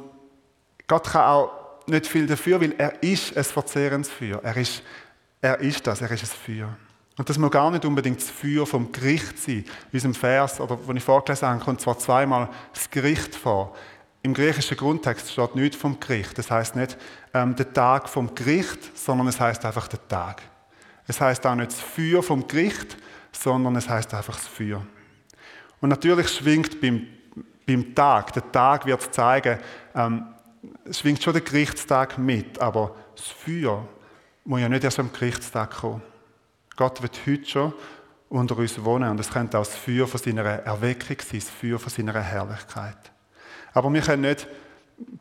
Gott 0.87 1.09
kann 1.09 1.23
auch 1.23 1.51
nicht 1.87 2.07
viel 2.07 2.27
dafür, 2.27 2.61
weil 2.61 2.73
er 2.77 3.01
ist 3.03 3.35
ein 3.35 3.43
verzehrendes 3.43 4.09
Feuer. 4.09 4.39
Er 4.43 4.55
ist, 4.57 4.83
er 5.41 5.59
ist 5.59 5.85
das, 5.85 6.01
er 6.01 6.11
ist 6.11 6.23
ein 6.23 6.27
Feuer. 6.27 6.77
Und 7.17 7.27
das 7.29 7.37
muss 7.37 7.51
gar 7.51 7.71
nicht 7.71 7.83
unbedingt 7.83 8.21
das 8.21 8.29
Feuer 8.29 8.65
vom 8.65 8.91
Gericht 8.91 9.39
sein. 9.39 9.65
In 9.91 9.93
unserem 9.93 10.13
Vers, 10.13 10.59
oder 10.59 10.77
wo 10.85 10.91
ich 10.93 11.03
vorgelesen 11.03 11.47
habe, 11.47 11.63
kommt 11.63 11.81
zwar 11.81 11.97
zweimal 11.97 12.49
das 12.73 12.89
Gericht 12.89 13.35
vor. 13.35 13.75
Im 14.21 14.33
griechischen 14.33 14.77
Grundtext 14.77 15.31
steht 15.31 15.55
nichts 15.55 15.77
vom 15.77 15.99
Gericht. 15.99 16.37
Das 16.37 16.51
heißt 16.51 16.75
nicht 16.75 16.97
ähm, 17.33 17.55
der 17.55 17.71
Tag 17.73 18.09
vom 18.09 18.33
Gericht, 18.33 18.97
sondern 18.97 19.27
es 19.27 19.39
heißt 19.39 19.63
einfach 19.65 19.87
der 19.87 20.05
Tag. 20.07 20.41
Es 21.07 21.21
heißt 21.21 21.45
auch 21.45 21.55
nicht 21.55 21.71
das 21.71 21.79
Feuer 21.79 22.21
vom 22.21 22.47
Gericht, 22.47 22.97
sondern 23.31 23.75
es 23.75 23.87
heißt 23.87 24.13
einfach 24.13 24.35
das 24.35 24.47
Feuer. 24.47 24.85
Und 25.79 25.89
natürlich 25.89 26.29
schwingt 26.29 26.81
beim, 26.81 27.07
beim 27.65 27.93
Tag, 27.93 28.33
der 28.33 28.51
Tag 28.51 28.85
wird 28.85 29.13
zeigen, 29.13 29.59
ähm, 29.95 30.25
schwingt 30.91 31.21
schon 31.21 31.33
der 31.33 31.41
Gerichtstag 31.41 32.17
mit, 32.17 32.59
aber 32.59 32.95
das 33.15 33.27
Feuer 33.27 33.87
muss 34.43 34.61
ja 34.61 34.69
nicht 34.69 34.83
erst 34.83 34.99
am 34.99 35.11
Gerichtstag 35.11 35.71
kommen. 35.71 36.01
Gott 36.75 37.01
wird 37.01 37.19
heute 37.27 37.45
schon 37.45 37.73
unter 38.29 38.57
uns 38.57 38.83
wohnen 38.83 39.09
und 39.09 39.19
es 39.19 39.29
könnte 39.29 39.57
auch 39.57 39.65
das 39.65 39.75
Feuer 39.75 40.07
von 40.07 40.19
seiner 40.19 40.43
Erweckung 40.43 41.17
sein, 41.19 41.39
das 41.39 41.49
Feuer 41.49 41.79
von 41.79 41.89
seiner 41.89 42.19
Herrlichkeit. 42.21 43.11
Aber 43.73 43.91
wir 43.93 44.01
können 44.01 44.23
nicht 44.23 44.47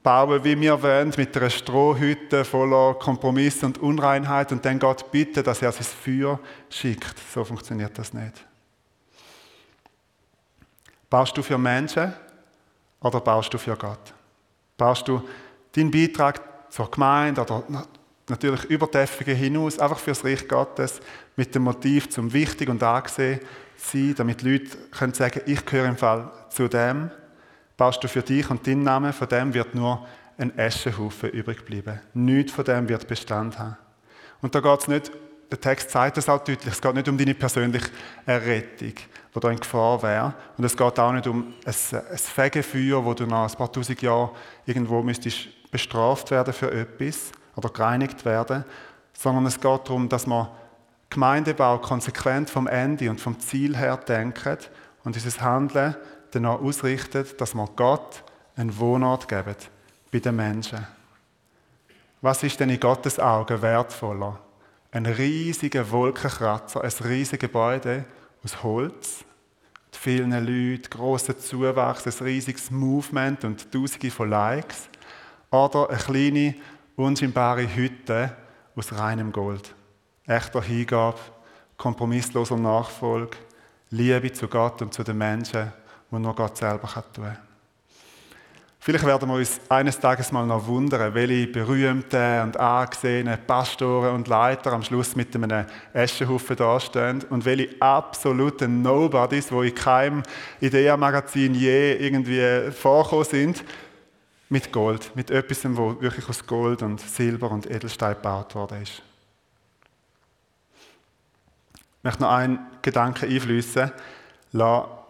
bauen, 0.03 0.43
wie 0.45 0.59
wir 0.61 0.83
wollen, 0.83 1.13
mit 1.17 1.37
einer 1.37 1.51
Strohhütte 1.51 2.45
voller 2.45 2.95
Kompromisse 2.95 3.67
und 3.67 3.79
Unreinheit 3.79 4.53
und 4.53 4.65
dann 4.65 4.79
Gott 4.79 5.11
bitten, 5.11 5.45
dass 5.45 5.63
er 5.63 5.73
sein 5.73 5.85
Feuer 5.85 6.41
schickt. 6.71 7.17
So 7.33 7.45
funktioniert 7.45 7.99
das 7.99 8.13
nicht. 8.15 8.45
Baust 11.11 11.37
du 11.37 11.43
für 11.43 11.59
Menschen 11.59 12.13
oder 13.01 13.21
baust 13.21 13.53
du 13.53 13.59
für 13.59 13.77
Gott? 13.77 14.15
Baust 14.77 15.07
du 15.09 15.23
deinen 15.73 15.91
Beitrag 15.91 16.41
zur 16.73 16.91
Gemeinde 16.91 17.43
oder 17.43 17.63
natürlich 18.29 18.65
über 18.65 18.89
die 18.89 19.35
hinaus, 19.35 19.79
einfach 19.79 19.99
fürs 19.99 20.25
Reich 20.25 20.49
Gottes, 20.49 21.01
mit 21.37 21.55
dem 21.55 21.63
Motiv 21.63 22.11
zum 22.11 22.33
wichtig 22.33 22.69
und 22.69 22.83
angesehen 22.83 23.41
sein, 23.77 24.15
damit 24.17 24.43
Leute 24.43 24.77
können 24.91 25.15
sagen, 25.15 25.43
ich 25.47 25.65
gehöre 25.65 25.87
im 25.87 25.97
Fall 25.97 26.33
zu 26.49 26.67
dem, 26.67 27.11
baust 27.77 28.03
du 28.03 28.09
für 28.09 28.23
dich 28.23 28.49
und 28.51 28.67
deinen 28.67 28.83
Namen, 28.83 29.13
von 29.13 29.29
dem 29.29 29.53
wird 29.55 29.75
nur 29.75 30.07
ein 30.39 30.57
Eschenhaufen 30.59 31.31
übrig 31.31 31.65
bleiben. 31.65 32.01
Nichts 32.15 32.53
von 32.53 32.65
dem 32.65 32.89
wird 32.89 33.07
Bestand 33.07 33.59
haben. 33.59 33.77
Und 34.43 34.55
da 34.55 34.61
geht 34.61 34.81
es 34.81 34.89
nicht, 34.89 35.13
der 35.51 35.61
Text 35.61 35.91
sagt 35.91 36.17
das 36.17 36.29
auch 36.29 36.43
deutlich, 36.43 36.73
es 36.73 36.81
geht 36.81 36.95
nicht 36.95 37.09
um 37.09 37.17
deine 37.17 37.35
persönliche 37.35 37.91
Errettung, 38.25 38.95
wo 39.33 39.41
da 39.41 39.51
in 39.51 39.61
Gefahr 39.61 40.03
wäre. 40.03 40.35
Und 40.57 40.65
es 40.65 40.77
geht 40.77 40.99
auch 40.99 41.13
nicht 41.13 41.27
um 41.27 41.55
ein, 41.65 41.75
ein 41.93 42.19
Fegefeuer, 42.19 43.05
wo 43.05 43.15
du 43.15 43.27
nach 43.27 43.51
ein 43.51 43.57
paar 43.57 43.71
tausend 43.71 44.03
Jahren 44.03 44.31
irgendwo 44.65 45.03
müsstest 45.03 45.49
bestraft 45.71 46.31
werden 46.31 46.53
für 46.53 46.73
etwas 46.73 47.33
oder 47.55 47.69
gereinigt 47.69 48.25
werden, 48.25 48.65
sondern 49.13 49.47
es 49.47 49.61
geht 49.61 49.89
darum, 49.89 50.09
dass 50.09 50.27
man 50.27 50.49
Gemeindebau 51.11 51.79
konsequent 51.79 52.51
vom 52.51 52.67
Ende 52.67 53.09
und 53.09 53.21
vom 53.21 53.39
Ziel 53.39 53.77
her 53.77 53.97
denken 53.97 54.59
und 55.05 55.15
dieses 55.15 55.41
Handeln 55.41 55.95
danach 56.31 56.61
ausrichtet, 56.61 57.41
dass 57.41 57.55
man 57.55 57.69
Gott 57.77 58.23
einen 58.57 58.77
Wohnort 58.79 59.29
geben 59.29 59.57
bei 60.11 60.19
den 60.19 60.37
Menschen. 60.37 60.87
Was 62.21 62.43
ist 62.43 62.59
denn 62.59 62.71
in 62.71 62.81
Gottes 62.81 63.21
Augen 63.21 63.61
wertvoller? 63.63 64.41
Ein 64.91 65.07
riesiger 65.07 65.91
Wolkenkratzer, 65.91 66.83
ein 66.83 66.91
riesiges 67.05 67.39
Gebäude 67.39 68.05
aus 68.43 68.63
Holz, 68.63 69.25
mit 69.87 69.97
vielen 69.97 70.31
Leuten, 70.31 70.91
grossen 70.91 71.39
Zuwachs, 71.39 72.07
ein 72.07 72.27
riesiges 72.27 72.71
Movement 72.71 73.45
und 73.45 73.71
Tausende 73.71 74.11
von 74.11 74.31
Likes. 74.31 74.89
Oder 75.51 75.91
eine 75.91 75.99
kleine, 75.99 76.55
unscheinbare 76.97 77.75
Hütte 77.75 78.35
aus 78.75 78.93
reinem 78.93 79.33
Gold. 79.33 79.75
Echter 80.27 80.63
Hingabe, 80.63 81.21
kompromissloser 81.77 82.57
Nachfolge, 82.57 83.37
Liebe 83.91 84.33
zu 84.33 84.49
Gott 84.49 84.83
und 84.83 84.93
zu 84.93 85.05
den 85.05 85.19
Menschen 85.19 85.73
die 86.11 86.19
nur 86.19 86.35
Gott 86.35 86.57
selber 86.57 86.89
tun 86.89 87.03
kann. 87.25 87.39
Vielleicht 88.87 89.05
werden 89.05 89.29
wir 89.29 89.35
uns 89.35 89.61
eines 89.69 89.99
Tages 89.99 90.31
mal 90.31 90.47
noch 90.47 90.65
wundern, 90.69 91.13
welche 91.13 91.49
berühmten 91.49 92.41
und 92.43 92.57
angesehenen 92.57 93.37
Pastoren 93.45 94.15
und 94.15 94.29
Leiter 94.29 94.73
am 94.73 94.85
Schluss 94.85 95.17
mit 95.17 95.35
einem 95.35 95.67
Eschenhaufen 95.93 96.55
dastehen 96.55 97.25
und 97.31 97.45
welche 97.45 97.75
absoluten 97.83 98.83
Nobodies, 98.83 99.49
die 99.49 99.69
in 99.69 99.75
keinem 99.75 100.23
Ideenmagazin 100.61 101.57
je 101.57 101.95
irgendwie 101.95 102.71
vorkommen 102.71 103.25
sind, 103.25 103.65
mit 104.49 104.73
Gold, 104.73 105.11
mit 105.17 105.33
etwas, 105.33 105.65
wo 105.77 106.01
wirklich 106.01 106.29
aus 106.29 106.47
Gold 106.47 106.83
und 106.83 107.01
Silber 107.01 107.51
und 107.51 107.69
Edelstein 107.69 108.15
gebaut 108.15 108.55
worden 108.55 108.83
ist. 108.83 109.03
Ich 111.75 112.05
möchte 112.05 112.23
noch 112.23 112.31
einen 112.31 112.61
Gedanken 112.83 113.29
einfließen 113.29 113.91
lassen 114.53 115.06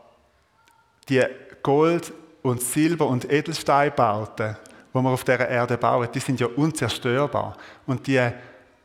die 1.09 1.23
Gold- 1.62 2.12
und 2.42 2.62
Silber- 2.62 3.09
und 3.09 3.31
Edelsteinbauten, 3.31 4.57
die 4.95 4.99
wir 4.99 5.11
auf 5.11 5.25
dieser 5.25 5.49
Erde 5.49 5.77
bauen, 5.77 6.09
die 6.12 6.21
sind 6.21 6.40
ja 6.40 6.47
unzerstörbar. 6.47 7.57
Und 7.87 8.07
die, 8.07 8.21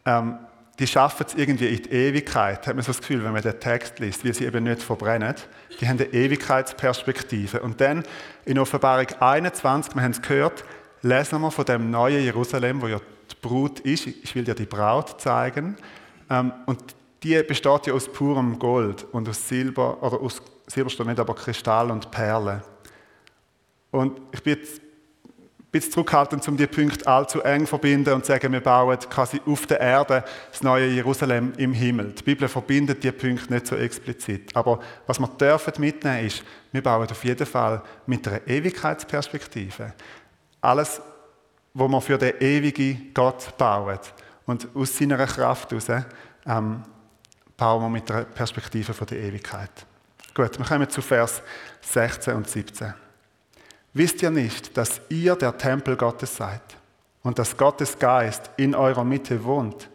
ähm, 0.06 0.40
die 0.80 0.88
schaffen 0.88 1.26
es 1.28 1.36
irgendwie 1.36 1.68
in 1.68 1.84
die 1.84 1.92
Ewigkeit, 1.92 2.66
hat 2.66 2.76
man 2.76 2.84
so 2.84 2.92
das 2.92 3.02
Gefühl, 3.02 3.24
wenn 3.24 3.34
man 3.34 3.42
den 3.42 3.60
Text 3.60 4.00
liest, 4.00 4.26
weil 4.26 4.34
sie 4.34 4.46
eben 4.46 4.64
nicht 4.64 4.82
verbrennen. 4.82 5.36
Die 5.80 5.88
haben 5.88 6.00
eine 6.00 6.12
Ewigkeitsperspektive. 6.12 7.62
Und 7.62 7.80
dann 7.82 8.04
in 8.46 8.58
Offenbarung 8.58 9.08
21, 9.20 9.96
wir 9.96 10.02
haben 10.02 10.12
es 10.12 10.22
gehört, 10.22 10.64
lesen 11.04 11.42
wir 11.42 11.52
von 11.52 11.66
dem 11.66 11.92
neuen 11.92 12.24
Jerusalem, 12.24 12.82
wo 12.82 12.88
ja 12.88 13.00
die 13.30 13.36
Brut 13.42 13.80
ist. 13.82 14.08
Ich 14.08 14.34
will 14.36 14.44
dir 14.44 14.56
die 14.56 14.66
Braut 14.66 15.22
zeigen. 15.22 15.78
Ähm, 16.30 16.52
und 16.66 16.80
die 17.24 17.42
besteht 17.44 17.88
ja 17.88 17.94
aus 17.94 18.12
purem 18.12 18.58
Gold 18.58 19.06
und 19.12 19.30
aus 19.30 19.48
Silber, 19.48 20.02
oder 20.02 20.20
aus 20.20 20.42
Silber 20.72 20.90
steht 20.90 21.08
nicht, 21.08 21.20
aber 21.20 21.36
Kristall 21.36 21.92
und 21.92 22.10
Perlen. 22.12 22.62
Und 23.92 24.22
ich 24.32 24.42
bin 24.42 24.58
jetzt 24.58 24.80
ein 24.80 25.80
bisschen 25.80 25.92
zurückhaltend, 25.92 26.48
um 26.48 26.58
die 26.58 26.68
Punkte 26.68 27.06
allzu 27.08 27.42
eng 27.42 27.62
zu 27.62 27.68
verbinden 27.68 28.14
und 28.14 28.26
zu 28.26 28.32
sagen, 28.32 28.52
wir 28.52 28.62
bauen 28.62 28.98
quasi 29.10 29.42
auf 29.46 29.66
der 29.68 29.80
Erde 29.80 30.24
das 30.50 30.64
neue 30.64 30.88
Jerusalem 30.88 31.54
im 31.58 31.74
Himmel. 31.74 32.14
Die 32.14 32.24
Bibel 32.24 32.48
verbindet 32.48 33.04
die 33.04 33.12
Punkte 33.12 33.54
nicht 33.54 33.68
so 33.68 33.76
explizit. 33.76 34.56
Aber 34.56 34.80
was 35.08 35.20
wir 35.20 35.28
dürfen 35.28 35.74
mitnehmen 35.78 36.26
ist, 36.26 36.44
wir 36.72 36.82
bauen 36.82 37.08
auf 37.10 37.24
jeden 37.24 37.46
Fall 37.46 37.82
mit 38.06 38.28
einer 38.28 38.46
Ewigkeitsperspektive. 38.48 39.94
Alles, 40.62 41.02
was 41.74 41.90
wir 41.90 42.02
für 42.02 42.18
den 42.18 42.34
ewigen 42.40 43.14
Gott 43.14 43.58
bauen 43.58 44.00
und 44.46 44.68
aus 44.74 44.98
seiner 44.98 45.26
Kraft 45.26 45.72
heraus, 45.72 46.06
ähm, 46.46 46.84
bauen 47.58 47.82
wir 47.84 47.90
mit 47.90 48.10
der 48.10 48.24
Perspektive 48.24 48.94
der 49.06 49.20
Ewigkeit. 49.20 49.86
Gut, 50.34 50.58
wir 50.58 50.66
kommen 50.66 50.90
zu 50.90 51.02
Vers 51.02 51.42
16 51.82 52.34
und 52.34 52.50
17. 52.50 52.94
Wisst 53.94 54.22
ihr 54.22 54.32
nicht, 54.32 54.78
dass 54.78 55.02
ihr 55.10 55.36
der 55.36 55.58
Tempel 55.58 55.98
Gottes 55.98 56.38
seid 56.38 56.62
und 57.24 57.38
dass 57.38 57.58
Gottes 57.58 58.00
Geist 58.00 58.50
in 58.56 58.74
eurer 58.74 59.04
Mitte 59.04 59.44
wohnt? 59.44 59.90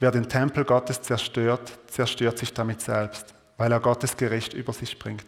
Wer 0.00 0.10
den 0.10 0.26
Tempel 0.28 0.64
Gottes 0.64 1.02
zerstört, 1.02 1.70
zerstört 1.86 2.38
sich 2.38 2.54
damit 2.54 2.80
selbst, 2.80 3.34
weil 3.58 3.70
er 3.70 3.80
Gottes 3.80 4.16
Gericht 4.16 4.54
über 4.54 4.72
sich 4.72 4.98
bringt. 4.98 5.26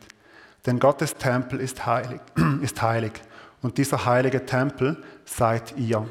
Denn 0.65 0.79
Gottes 0.79 1.15
Tempel 1.15 1.61
ist 1.61 1.85
heilig, 1.85 2.21
ist 2.63 2.81
heilig 2.81 3.13
und 3.61 3.77
dieser 3.77 4.07
heilige 4.07 4.47
Tempel 4.47 5.03
seid 5.27 5.77
ihr. 5.77 6.09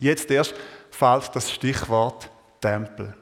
Jetzt 0.00 0.28
erst 0.32 0.54
fällt 0.90 1.34
das 1.36 1.52
Stichwort 1.52 2.28
Tempel. 2.60 3.14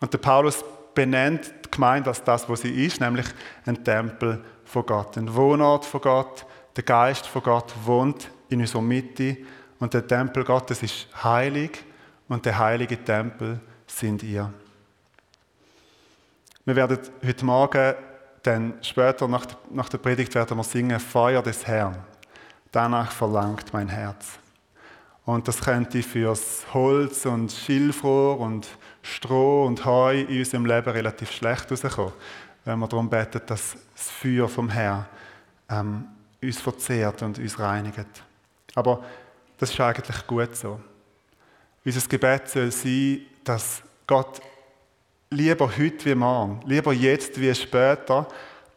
Und 0.00 0.12
der 0.12 0.18
Paulus 0.18 0.62
benennt 0.94 1.52
die 1.64 1.70
Gemeinde 1.70 2.10
als 2.10 2.22
das, 2.22 2.48
was 2.48 2.62
sie 2.62 2.84
ist, 2.84 3.00
nämlich 3.00 3.26
ein 3.66 3.82
Tempel 3.82 4.44
von 4.64 4.86
Gott, 4.86 5.16
ein 5.16 5.34
Wohnort 5.34 5.84
von 5.84 6.00
Gott. 6.00 6.46
Der 6.76 6.84
Geist 6.84 7.26
von 7.26 7.42
Gott 7.42 7.72
wohnt 7.84 8.30
in 8.48 8.60
unserer 8.60 8.82
Mitte 8.82 9.36
und 9.78 9.92
der 9.92 10.06
Tempel 10.06 10.44
Gottes 10.44 10.82
ist 10.82 11.08
heilig 11.22 11.84
und 12.28 12.44
der 12.46 12.58
heilige 12.58 13.02
Tempel 13.02 13.60
sind 13.86 14.22
ihr. 14.22 14.52
Wir 16.64 16.76
werden 16.76 16.98
heute 17.24 17.44
Morgen, 17.44 17.94
dann 18.42 18.74
später 18.82 19.26
nach 19.26 19.88
der, 19.88 19.98
Predigt 19.98 20.34
werden 20.34 20.56
wir 20.56 20.64
singen 20.64 21.00
Feuer 21.00 21.42
des 21.42 21.66
Herrn. 21.66 21.96
Danach 22.70 23.10
verlangt 23.10 23.72
mein 23.72 23.88
Herz. 23.88 24.38
Und 25.24 25.46
das 25.46 25.60
könnte 25.60 26.02
fürs 26.02 26.66
Holz 26.74 27.26
und 27.26 27.52
Schilfrohr 27.52 28.40
und 28.40 28.66
Stroh 29.02 29.66
und 29.66 29.84
Heu 29.84 30.20
in 30.20 30.38
unserem 30.38 30.66
Leben 30.66 30.90
relativ 30.90 31.30
schlecht 31.30 31.70
rauskommen, 31.70 32.12
wenn 32.64 32.78
wir 32.78 32.88
darum 32.88 33.08
beten, 33.08 33.40
dass 33.46 33.76
das 33.94 34.10
Feuer 34.10 34.48
vom 34.48 34.68
Herrn 34.68 35.06
ähm, 35.68 36.06
uns 36.42 36.60
verzehrt 36.60 37.22
und 37.22 37.38
uns 37.38 37.58
reinigt. 37.58 38.06
Aber 38.74 39.04
das 39.58 39.70
ist 39.70 39.80
eigentlich 39.80 40.26
gut 40.26 40.56
so. 40.56 40.80
Unser 41.84 42.08
Gebet 42.08 42.48
soll 42.48 42.72
sein, 42.72 43.20
dass 43.44 43.82
Gott 44.06 44.40
lieber 45.30 45.68
heute 45.68 46.04
wie 46.04 46.14
morgen, 46.16 46.60
lieber 46.64 46.92
jetzt 46.92 47.40
wie 47.40 47.54
später, 47.54 48.26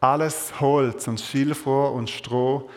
alles 0.00 0.60
Holz 0.60 1.08
und 1.08 1.20
Schilfrohr 1.20 1.92
und 1.92 2.08
Stroh 2.08 2.70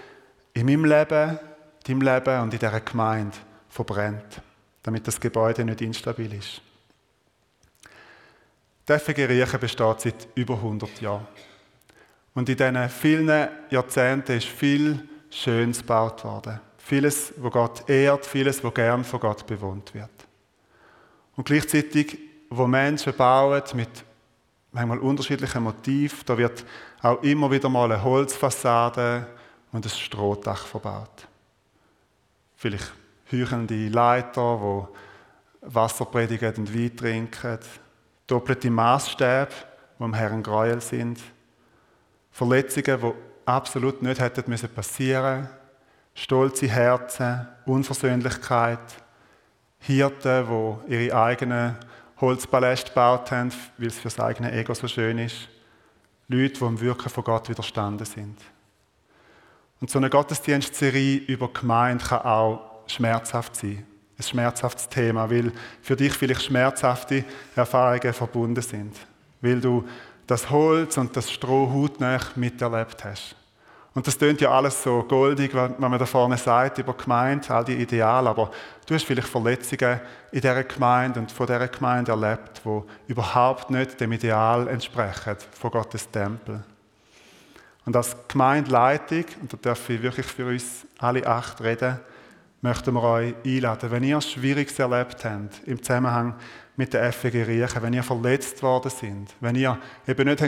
in 0.54 0.66
meinem 0.66 0.86
Leben, 0.86 1.40
deinem 1.88 2.02
Leben 2.02 2.42
und 2.42 2.54
in 2.54 2.60
dieser 2.60 2.80
Gemeinde 2.82 3.38
verbrennt, 3.70 4.42
damit 4.84 5.08
das 5.08 5.20
Gebäude 5.20 5.64
nicht 5.64 5.82
instabil 5.82 6.34
ist. 6.34 6.62
Die 8.88 8.98
FG 8.98 9.26
Riechen 9.26 9.60
besteht 9.60 10.02
seit 10.02 10.28
über 10.36 10.56
100 10.56 11.00
Jahren. 11.02 11.28
Und 12.34 12.50
in 12.50 12.58
diesen 12.58 12.90
vielen 12.90 13.50
Jahrzehnten 13.70 14.38
ist 14.38 14.48
viel 14.48 15.08
Schönes 15.30 15.80
gebaut 15.80 16.24
worden. 16.24 16.60
Vieles, 16.78 17.34
wo 17.38 17.50
Gott 17.50 17.88
ehrt, 17.88 18.26
vieles, 18.26 18.64
wo 18.64 18.72
gern 18.72 19.04
von 19.04 19.20
Gott 19.20 19.46
bewohnt 19.46 19.94
wird. 19.94 20.10
Und 21.36 21.46
gleichzeitig, 21.46 22.18
wo 22.50 22.66
Menschen 22.66 23.14
bauen 23.16 23.62
mit 23.74 24.04
manchmal 24.72 25.00
unterschiedlichen 25.00 25.64
Motiven, 25.64 26.20
da 26.26 26.38
wird 26.38 26.66
auch 27.02 27.22
immer 27.22 27.52
wieder 27.52 27.70
mal 27.70 27.92
eine 27.92 28.04
Holzfassade 28.04 29.28
und 29.72 29.86
ein 29.86 29.90
Strohdach 29.90 30.66
verbaut. 30.66 31.28
Vielleicht 32.56 32.92
heuchelnde 33.32 33.90
Leiter, 33.90 34.62
wo 34.62 34.90
Wasser 35.62 36.06
predigen 36.06 36.54
und 36.56 36.74
Wein 36.74 36.96
trinken, 36.96 37.60
doppelte 38.28 38.70
Maßstäbe, 38.70 39.52
die 39.98 40.04
am 40.04 40.14
Herrn 40.14 40.44
Gräuel 40.44 40.82
sind, 40.82 41.20
Verletzungen, 42.32 43.02
die 43.02 43.14
absolut 43.46 44.02
nicht 44.02 44.22
hätten 44.22 44.44
passieren 44.74 45.42
müssen, 45.42 45.54
stolze 46.14 46.68
Herzen, 46.68 47.48
Unversöhnlichkeit, 47.66 48.80
Hirten, 49.80 50.48
die 50.88 50.94
ihre 50.94 51.24
eigenen 51.24 51.78
Holzpaläste 52.20 52.90
gebaut 52.90 53.32
haben, 53.32 53.52
weil 53.78 53.88
es 53.88 53.98
für 53.98 54.04
das 54.04 54.20
eigene 54.20 54.52
Ego 54.52 54.74
so 54.74 54.88
schön 54.88 55.18
ist. 55.18 55.48
Leute, 56.28 56.60
die 56.60 56.66
im 56.66 56.80
Wirken 56.80 57.10
von 57.10 57.24
Gott 57.24 57.50
widerstanden 57.50 58.06
sind. 58.06 58.38
Und 59.82 59.90
so 59.90 59.98
eine 59.98 60.10
Gottesdienstserie 60.10 61.18
über 61.18 61.48
Gemeinde 61.48 62.04
kann 62.04 62.22
auch 62.22 62.69
schmerzhaft 62.92 63.56
sein. 63.56 63.86
Ein 64.18 64.24
schmerzhaftes 64.24 64.90
Thema, 64.90 65.30
weil 65.30 65.52
für 65.82 65.96
dich 65.96 66.14
vielleicht 66.14 66.44
schmerzhafte 66.44 67.24
Erfahrungen 67.56 68.14
verbunden 68.14 68.62
sind. 68.62 68.96
Weil 69.42 69.62
du 69.62 69.88
das 70.28 70.50
Holz 70.50 70.98
und 70.98 71.16
das 71.16 71.32
Stroh 71.32 71.72
hautnah 71.72 72.20
miterlebt 72.36 73.04
hast. 73.06 73.36
Und 73.96 74.06
das 74.06 74.18
tönt 74.18 74.40
ja 74.40 74.52
alles 74.52 74.84
so 74.84 75.04
goldig, 75.04 75.54
wenn 75.54 75.74
man 75.80 75.98
da 75.98 76.06
vorne 76.06 76.38
sagt 76.38 76.78
über 76.78 76.94
Gemeinde, 76.94 77.50
all 77.50 77.66
die 77.66 77.74
Ideale, 77.74 78.30
aber 78.30 78.52
du 78.86 78.94
hast 78.94 79.04
vielleicht 79.04 79.28
Verletzungen 79.28 80.00
in 80.32 80.42
dieser 80.42 80.64
Gemeinde 80.64 81.20
und 81.20 81.32
von 81.32 81.48
dieser 81.48 81.68
Gemeinde 81.68 82.12
erlebt, 82.12 82.62
wo 82.64 82.86
überhaupt 83.08 83.72
nicht 83.72 84.00
dem 84.00 84.12
Ideal 84.12 84.68
entsprechen 84.68 85.36
von 85.52 85.72
Gottes 85.72 86.10
Tempel. 86.10 86.64
Und 87.86 87.96
als 87.96 88.16
Gemeindeleitung, 88.28 89.26
und 89.42 89.52
da 89.52 89.58
darf 89.60 89.90
ich 89.90 90.02
wirklich 90.02 90.28
für 90.28 90.46
uns 90.46 90.86
alle 91.00 91.26
acht 91.26 91.60
reden, 91.60 92.00
möchten 92.62 92.94
wir 92.94 93.04
euch 93.04 93.34
einladen, 93.46 93.92
wenn 93.92 94.04
ihr 94.04 94.20
Schwieriges 94.22 94.78
erlebt 94.80 95.24
habt 95.24 95.62
im 95.66 95.82
Zusammenhang 95.82 96.36
mit 96.76 96.94
der 96.94 97.12
FG 97.12 97.44
Riechen, 97.44 97.82
wenn 97.82 97.94
ihr 97.94 98.04
verletzt 98.04 98.62
worden 98.64 98.92
sind, 98.92 99.34
wenn 99.40 99.56
ihr 99.56 99.78
eben 100.08 100.28
nicht 100.28 100.44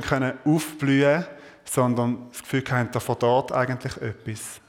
aufblühen 0.46 1.24
könnt, 1.24 1.30
sondern 1.64 2.30
das 2.30 2.42
Gefühl 2.42 2.64
habt, 2.70 2.96
da 2.96 3.00
verdorrt 3.00 3.52
eigentlich 3.52 3.96
etwas. 3.98 4.62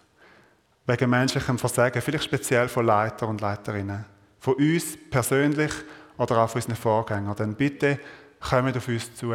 Wegen 0.87 1.11
menschlichem 1.11 1.59
Versagen, 1.59 2.03
vielleicht 2.03 2.25
speziell 2.25 2.69
von 2.69 2.87
Leiter 2.87 3.29
und 3.29 3.41
Leiterinnen. 3.41 4.05
Von 4.41 4.55
uns 4.55 4.99
persönlich 5.11 5.73
oder 6.19 6.39
auch 6.39 6.51
von 6.51 6.61
unseren 6.61 6.77
Vorgängern. 6.77 7.37
Dann 7.37 7.55
bitte 7.55 7.99
kommt 8.41 8.77
auf 8.77 8.89
uns 8.89 9.15
zu 9.15 9.35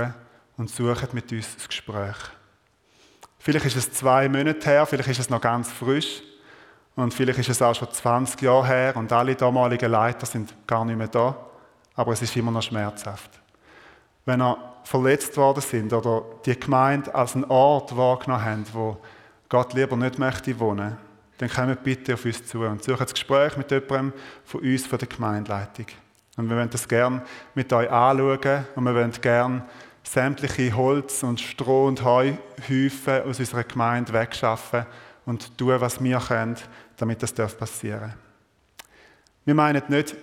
und 0.58 0.70
sucht 0.70 1.14
mit 1.14 1.32
uns 1.32 1.56
das 1.56 1.68
Gespräch. 1.68 2.18
Vielleicht 3.40 3.66
ist 3.66 3.78
es 3.78 3.92
zwei 3.94 4.28
Monate 4.28 4.70
her, 4.70 4.86
vielleicht 4.86 5.10
ist 5.10 5.20
es 5.20 5.30
noch 5.30 5.40
ganz 5.40 5.72
frisch 5.72 6.22
und 6.98 7.14
vielleicht 7.14 7.40
ist 7.40 7.50
es 7.50 7.62
auch 7.62 7.76
schon 7.76 7.92
20 7.92 8.42
Jahre 8.42 8.68
her 8.68 8.98
und 8.98 9.14
alle 9.14 9.36
damaligen 9.36 9.92
Leiter 9.92 10.26
sind 10.26 10.54
gar 10.66 10.84
nicht 10.84 10.98
mehr 10.98 11.08
da, 11.08 11.36
aber 11.96 12.12
es 12.12 12.24
ist 12.24 12.36
immer 12.36 12.52
noch 12.52 12.64
schmerzhaft. 12.64 13.30
Wenn 14.26 14.42
ihr 14.42 14.58
verletzt 14.84 15.38
worden 15.38 15.62
sind 15.62 15.94
oder 15.94 16.24
die 16.44 16.60
Gemeinde 16.60 17.14
als 17.14 17.36
einen 17.36 17.46
Ort 17.46 17.96
wahrgenommen 17.96 18.44
haben, 18.44 18.66
wo 18.74 18.98
Gott 19.48 19.74
lieber 19.74 19.96
nicht 19.96 20.18
möchte 20.18 20.60
wohnen, 20.60 20.98
dann 21.38 21.50
kommt 21.50 21.84
bitte 21.84 22.16
auf 22.16 22.26
uns 22.26 22.44
zu 22.46 22.62
und 22.62 22.84
sucht 22.84 23.02
das 23.02 23.14
Gespräch 23.14 23.56
mit 23.58 23.70
jemandem 23.70 24.14
von 24.44 24.62
uns, 24.62 24.88
von 24.88 24.98
der 24.98 25.08
Gemeindeleitung. 25.08 25.86
Und 26.36 26.50
wir 26.50 26.58
wollen 26.58 26.70
das 26.70 26.88
gerne 26.88 27.22
mit 27.54 27.72
euch 27.72 27.92
anschauen 27.92 28.66
und 28.76 28.84
wir 28.84 28.96
wollen 28.96 29.12
gerne 29.12 29.66
sämtliche 30.02 30.76
Holz- 30.76 31.22
und 31.22 31.40
Stroh- 31.40 31.88
und 31.88 32.04
Heuhäufen 32.04 33.22
aus 33.24 33.38
unserer 33.38 33.64
Gemeinde 33.64 34.14
wegschaffen 34.14 34.88
und 35.28 35.56
tun, 35.58 35.80
was 35.80 36.02
wir 36.02 36.20
können, 36.20 36.56
damit 36.98 37.24
das 37.24 37.34
passieren 37.34 38.00
darf. 38.02 38.18
Wir 39.46 39.54
meinen 39.56 39.82
nicht, 39.88 40.16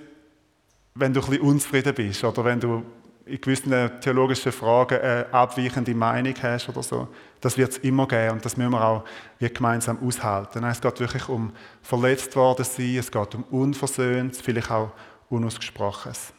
wenn 0.94 1.12
du 1.12 1.20
ein 1.20 1.26
bisschen 1.26 1.42
unzufrieden 1.42 1.94
bist 1.94 2.22
oder 2.24 2.44
wenn 2.44 2.60
du 2.60 2.84
in 3.26 3.40
gewissen 3.40 3.90
theologischen 4.00 4.52
Fragen 4.52 5.00
eine 5.00 5.32
abweichende 5.32 5.94
Meinung 5.94 6.34
hast 6.42 6.68
oder 6.68 6.82
so. 6.82 7.08
Das 7.40 7.56
wird 7.56 7.72
es 7.72 7.78
immer 7.78 8.06
geben 8.06 8.32
und 8.32 8.44
das 8.44 8.56
müssen 8.56 8.72
wir 8.72 8.84
auch 8.84 9.04
wie 9.38 9.48
gemeinsam 9.48 9.98
aushalten. 10.06 10.62
Es 10.64 10.80
geht 10.80 11.00
wirklich 11.00 11.28
um 11.28 11.52
verletzt 11.82 12.36
worden 12.36 12.64
sein, 12.64 12.96
es 12.98 13.10
geht 13.10 13.34
um 13.34 13.44
Unversöhntes, 13.44 14.40
vielleicht 14.42 14.70
auch 14.70 14.92
Unausgesprochenes. 15.30 16.34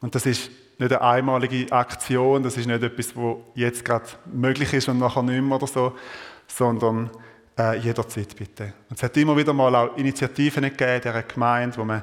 Und 0.00 0.14
das 0.14 0.24
ist 0.24 0.50
nicht 0.78 0.92
eine 0.92 1.00
einmalige 1.00 1.70
Aktion, 1.72 2.42
das 2.42 2.56
ist 2.56 2.66
nicht 2.66 2.82
etwas, 2.82 3.16
was 3.16 3.36
jetzt 3.54 3.84
gerade 3.84 4.06
möglich 4.32 4.72
ist 4.72 4.88
und 4.88 4.98
nachher 4.98 5.22
nicht 5.22 5.42
mehr 5.42 5.56
oder 5.56 5.66
so, 5.66 5.96
sondern 6.46 7.10
äh, 7.58 7.78
jederzeit 7.78 8.34
bitte. 8.36 8.72
Und 8.88 8.96
es 8.96 9.02
hat 9.02 9.16
immer 9.16 9.36
wieder 9.36 9.52
mal 9.52 9.74
auch 9.74 9.96
Initiativen 9.96 10.64
gegeben 10.64 10.94
in 10.94 11.00
dieser 11.02 11.22
Gemeinde, 11.22 11.76
wo 11.76 11.84
man 11.84 12.02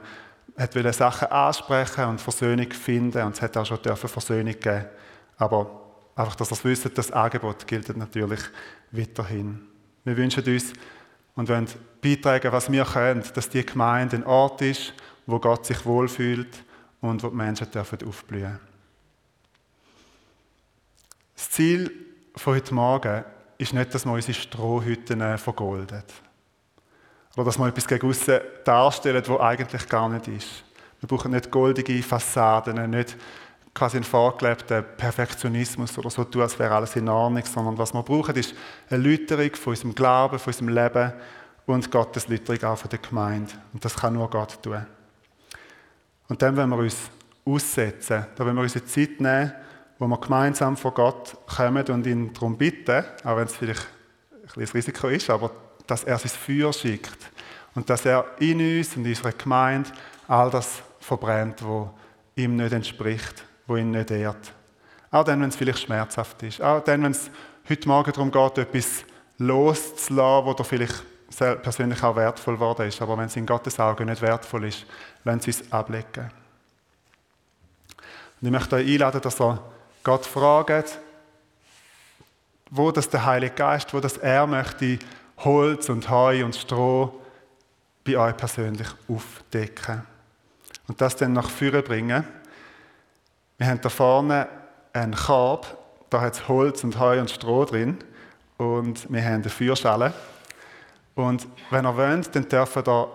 hat 0.58 0.94
Sachen 0.94 1.30
ansprechen 1.30 2.06
und 2.06 2.20
Versöhnung 2.22 2.70
finden 2.72 3.24
und 3.24 3.36
es 3.36 3.42
hat 3.42 3.56
auch 3.56 3.66
schon 3.66 3.80
Versöhnung 3.80 4.60
geben. 4.60 4.86
Aber 5.38 5.82
einfach, 6.16 6.36
dass 6.36 6.52
ihr 6.52 6.56
es 6.56 6.66
wisst, 6.66 6.98
das 6.98 7.12
Angebot 7.12 7.66
gilt 7.66 7.96
natürlich 7.96 8.42
weiterhin. 8.92 9.62
Wir 10.04 10.18
wünschen 10.18 10.44
uns 10.44 10.74
und 11.36 11.48
wollen 11.48 11.68
beitragen, 12.02 12.52
was 12.52 12.70
wir 12.70 12.84
können, 12.84 13.24
dass 13.34 13.50
die 13.50 13.66
Gemeinde 13.66 14.18
ein 14.18 14.26
Ort 14.26 14.62
ist, 14.62 14.94
wo 15.26 15.40
Gott 15.40 15.66
sich 15.66 15.86
wohlfühlt 15.86 16.64
und 17.00 17.24
wo 17.24 17.30
die 17.30 17.36
Menschen 17.36 17.72
dürfen 17.72 18.00
aufblühen 18.06 18.60
Das 21.36 21.50
Ziel 21.50 21.92
von 22.36 22.56
heute 22.56 22.74
Morgen 22.74 23.24
ist 23.60 23.74
nicht, 23.74 23.94
dass 23.94 24.06
wir 24.06 24.14
unsere 24.14 24.34
Strohhütten 24.34 25.38
vergolden. 25.38 26.04
Oder 27.36 27.46
dass 27.46 27.60
wir 27.60 27.68
etwas 27.68 27.88
gegen 27.88 28.10
aussen 28.10 28.40
darstellen, 28.64 29.24
was 29.28 29.40
eigentlich 29.40 29.88
gar 29.88 30.10
nicht 30.10 30.28
ist. 30.30 30.64
Wir 31.00 31.08
brauchen 31.08 31.32
nicht 31.32 31.52
goldige 31.52 32.02
Fassaden, 32.02 32.90
nicht 32.90 33.16
quasi 33.74 33.98
einen 33.98 34.06
vorgelebten 34.06 34.84
Perfektionismus 34.98 35.98
oder 35.98 36.10
so 36.10 36.24
tun, 36.24 36.42
als 36.42 36.58
wäre 36.58 36.74
alles 36.74 36.96
in 36.96 37.08
Ordnung, 37.08 37.46
sondern 37.46 37.78
was 37.78 37.94
wir 37.94 38.02
brauchen, 38.02 38.36
ist 38.36 38.56
eine 38.90 39.04
Läuterung 39.04 39.56
von 39.56 39.72
unserem 39.72 39.94
Glauben, 39.94 40.40
von 40.40 40.52
unserem 40.52 40.70
Leben 40.70 41.14
und 41.66 41.92
Gottes 41.92 42.28
Läuterung 42.28 42.64
auch 42.64 42.78
von 42.78 42.90
der 42.90 43.00
Gemeinde. 43.00 43.54
Und 43.74 43.84
das 43.86 43.96
kann 43.96 44.14
nur 44.14 44.30
Gott 44.30 44.62
tun. 44.64 44.86
Und 46.28 46.42
dann, 46.42 46.58
wenn 46.58 46.70
wir 46.70 46.78
uns 46.78 46.98
aussetzen, 47.46 48.26
da 48.36 48.46
wenn 48.46 48.56
wir 48.56 48.64
uns 48.64 48.76
eine 48.76 48.86
Zeit 48.86 49.20
nehmen, 49.20 49.54
wo 50.00 50.08
wir 50.08 50.18
gemeinsam 50.18 50.78
vor 50.78 50.94
Gott 50.94 51.38
kommen 51.46 51.86
und 51.88 52.08
ihn 52.08 52.34
darum 52.34 52.58
bitten, 52.58 53.04
auch 53.24 53.36
wenn 53.36 53.46
es 53.46 53.56
vielleicht 53.56 53.86
ein 54.32 54.48
kleines 54.48 54.74
Risiko 54.74 55.10
ist, 55.10 55.30
aber 55.30 55.52
dass 55.86 56.06
er 56.06 56.18
sein 56.18 56.30
Feuer 56.30 56.72
schickt 56.72 57.30
und 57.76 57.90
dass 57.90 58.06
er 58.06 58.26
in 58.40 58.60
uns 58.60 58.96
und 58.96 59.04
in 59.04 59.12
unserer 59.12 59.34
Gemeinde 59.34 59.90
all 60.28 60.50
das 60.50 60.82
verbrennt, 61.00 61.64
wo 61.64 61.90
ihm 62.36 62.56
nicht 62.56 62.72
entspricht, 62.72 63.44
wo 63.68 63.76
ihn 63.76 63.92
nicht 63.92 64.10
ehrt. 64.12 64.54
Auch 65.12 65.24
dann, 65.24 65.42
wenn 65.42 65.50
es 65.50 65.56
vielleicht 65.56 65.80
schmerzhaft 65.80 66.42
ist. 66.44 66.62
Auch 66.62 66.84
dann, 66.84 67.04
wenn 67.04 67.12
es 67.12 67.30
heute 67.68 67.88
Morgen 67.88 68.12
darum 68.12 68.32
geht, 68.32 68.58
etwas 68.60 69.04
loszulassen, 69.38 70.46
wo 70.46 70.64
vielleicht 70.64 71.04
persönlich 71.62 72.04
auch 72.04 72.16
wertvoll 72.16 72.56
geworden 72.56 72.88
ist. 72.88 73.02
Aber 73.02 73.18
wenn 73.18 73.26
es 73.26 73.36
in 73.36 73.46
Gottes 73.46 73.80
Augen 73.80 74.06
nicht 74.06 74.22
wertvoll 74.22 74.66
ist, 74.66 74.86
lassen 75.24 75.42
Sie 75.42 75.52
es 75.52 75.72
ablegen. 75.72 76.32
Und 78.40 78.48
ich 78.48 78.52
möchte 78.52 78.76
euch 78.76 78.88
einladen, 78.88 79.22
dass 79.22 79.42
ihr 79.42 79.60
Gott 80.10 80.26
fragt, 80.26 80.98
wo 82.72 82.90
das 82.90 83.08
der 83.10 83.28
Heilige 83.28 83.54
Geist, 83.54 83.94
wo 83.94 84.00
das 84.00 84.18
er 84.18 84.48
möchte 84.48 84.98
Holz 85.38 85.88
und 85.88 86.10
Heu 86.10 86.44
und 86.44 86.56
Stroh 86.56 87.14
bei 88.04 88.18
euch 88.18 88.36
persönlich 88.36 88.88
aufdecken. 89.08 90.02
Und 90.88 91.00
das 91.00 91.16
dann 91.16 91.34
nach 91.34 91.48
vorne 91.48 91.84
bringen. 91.84 92.24
Wir 93.60 93.68
haben 93.68 93.82
da 93.82 93.90
vorne 93.90 94.48
einen 94.94 95.14
Korb, 95.14 95.78
da 96.10 96.22
hat 96.22 96.34
es 96.34 96.48
Holz 96.48 96.84
und 96.84 96.98
Heu 96.98 97.20
und 97.20 97.30
Stroh 97.30 97.66
drin 97.66 98.00
und 98.58 99.14
wir 99.14 99.24
haben 99.24 99.44
eine 99.44 99.50
Feuerschale. 99.50 100.12
Und 101.14 101.48
wenn 101.70 101.86
ihr 101.86 101.96
wollt, 101.96 102.36
dann 102.36 102.50
dürfen 102.50 102.84
ihr 102.84 103.08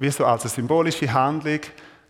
wie 0.00 0.10
so 0.10 0.26
als 0.26 0.42
eine 0.42 0.50
symbolische 0.50 1.12
Handlung 1.12 1.60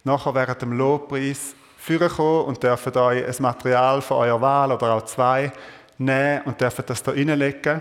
nachher 0.03 0.35
während 0.35 0.63
dem 0.63 0.73
Lobpreis 0.73 1.55
vorkommen 1.81 2.45
und 2.45 2.63
dürfen 2.63 2.97
euch 2.97 3.27
ein 3.27 3.43
Material 3.43 4.03
von 4.03 4.19
eurer 4.19 4.41
Wahl 4.41 4.73
oder 4.73 4.95
auch 4.95 5.05
zwei 5.07 5.51
nehmen 5.99 6.43
und 6.45 6.61
dürfen 6.61 6.85
das 6.87 7.03
da 7.03 7.13
reinlegen. 7.13 7.81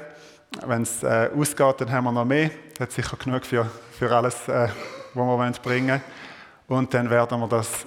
Wenn 0.65 0.81
es 0.81 1.03
äh, 1.03 1.29
ausgeht, 1.37 1.81
dann 1.81 1.91
haben 1.91 2.05
wir 2.05 2.11
noch 2.11 2.25
mehr. 2.25 2.49
Das 2.73 2.87
hat 2.87 2.91
sicher 2.93 3.17
genug 3.17 3.45
für, 3.45 3.69
für 3.91 4.11
alles, 4.15 4.47
äh, 4.47 4.69
was 5.13 5.55
wir 5.55 5.61
bringen 5.61 6.01
wollen. 6.67 6.81
Und 6.81 6.93
dann 6.93 7.09
werden 7.09 7.39
wir 7.39 7.47
das 7.47 7.85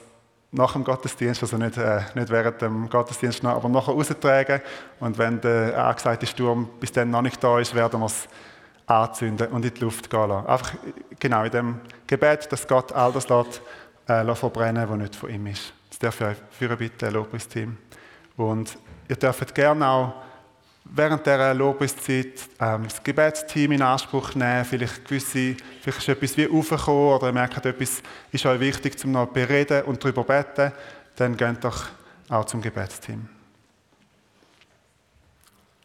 nach 0.52 0.74
dem 0.74 0.84
Gottesdienst, 0.84 1.42
also 1.42 1.56
nicht, 1.56 1.78
äh, 1.78 2.02
nicht 2.14 2.28
während 2.28 2.60
dem 2.60 2.88
Gottesdienst, 2.88 3.42
noch, 3.42 3.56
aber 3.56 3.68
nachher 3.68 3.94
raustragen. 3.94 4.60
Und 5.00 5.16
wenn 5.16 5.40
der 5.40 5.82
angesagte 5.82 6.26
Sturm 6.26 6.68
bis 6.78 6.92
dann 6.92 7.10
noch 7.10 7.22
nicht 7.22 7.42
da 7.42 7.58
ist, 7.58 7.74
werden 7.74 8.00
wir 8.00 8.06
es 8.06 8.28
anzünden 8.86 9.48
und 9.48 9.64
in 9.64 9.72
die 9.72 9.80
Luft 9.80 10.10
gehen 10.10 10.28
lassen. 10.28 10.46
Einfach 10.46 10.74
genau 11.18 11.44
in 11.44 11.50
dem 11.50 11.80
Gebet, 12.06 12.52
dass 12.52 12.68
Gott 12.68 12.92
all 12.92 13.12
das 13.12 13.28
lässt, 13.28 13.62
äh, 14.06 14.34
verbrennen 14.34 14.88
was 14.88 14.98
nicht 14.98 15.16
von 15.16 15.30
ihm 15.30 15.46
ist. 15.46 15.72
Darf 16.02 16.20
ich 16.20 16.26
euch 16.26 16.36
führen, 16.50 16.76
bitte, 16.76 17.10
Lobpreisteam. 17.10 17.76
Und 18.36 18.76
ihr 19.08 19.14
dürft 19.14 19.54
gerne 19.54 19.86
auch 19.86 20.14
während 20.84 21.24
dieser 21.24 21.54
Lobpreiszeit 21.54 22.48
ähm, 22.58 22.88
das 22.88 23.00
Gebetsteam 23.04 23.70
in 23.70 23.82
Anspruch 23.82 24.34
nehmen, 24.34 24.64
vielleicht 24.64 25.04
gewisse, 25.04 25.56
vielleicht 25.80 25.98
ist 25.98 26.08
etwas 26.08 26.36
wie 26.36 26.48
aufgekommen 26.48 27.14
oder 27.14 27.28
ihr 27.28 27.32
merkt, 27.32 27.64
etwas 27.64 28.02
ist 28.32 28.44
euch 28.44 28.58
wichtig, 28.58 28.98
zum 28.98 29.12
noch 29.12 29.28
bereden 29.28 29.84
und 29.84 30.02
darüber 30.02 30.24
beten, 30.24 30.72
dann 31.14 31.36
geht 31.36 31.62
doch 31.62 31.84
auch 32.28 32.46
zum 32.46 32.60
Gebetsteam. 32.60 33.28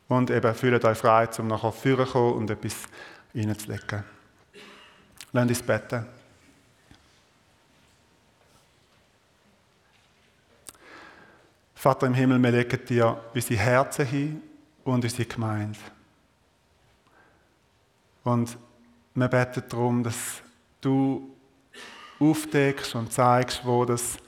Und 0.07 0.31
eben 0.31 0.55
fühlt 0.55 0.83
euch 0.83 0.97
frei, 0.97 1.29
um 1.37 1.47
nachher 1.47 1.71
führen 1.71 2.07
zu 2.07 2.13
kommen 2.13 2.33
und 2.33 2.49
etwas 2.49 2.75
reinzulegen. 3.35 4.03
Lasst 5.31 5.49
uns 5.49 5.61
beten. 5.61 6.16
Vater 11.77 12.07
im 12.07 12.15
Himmel, 12.15 12.41
wir 12.41 12.49
legen 12.49 12.85
dir 12.87 13.21
unsere 13.35 13.59
Herzen 13.59 14.05
hin 14.07 14.41
und 14.83 15.03
unsere 15.03 15.25
Gemeinde. 15.25 15.77
Und 18.23 18.57
wir 19.13 19.27
beten 19.27 19.63
darum, 19.69 20.03
dass 20.03 20.41
du 20.81 21.35
aufdeckst 22.19 22.95
und 22.95 23.13
zeigst, 23.13 23.63
wo 23.63 23.85
das 23.85 24.15
in 24.15 24.21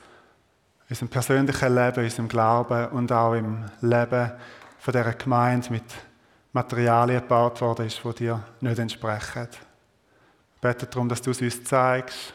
unserem 0.91 1.07
persönlichen 1.07 1.73
Leben, 1.73 1.97
in 1.97 2.03
unserem 2.03 2.27
Glauben 2.27 2.87
und 2.89 3.11
auch 3.11 3.33
im 3.33 3.65
Leben 3.81 4.31
von 4.77 4.91
dieser 4.91 5.13
Gemeinde 5.13 5.71
mit 5.71 5.85
Materialien 6.53 7.21
gebaut 7.21 7.61
worden 7.61 7.87
ist, 7.87 7.99
die 8.03 8.13
dir 8.13 8.43
nicht 8.61 8.77
entsprechen. 8.77 9.47
Wir 10.61 10.69
beten 10.69 10.87
darum, 10.91 11.09
dass 11.09 11.23
du 11.23 11.31
es 11.31 11.41
uns 11.41 11.63
zeigst, 11.63 12.31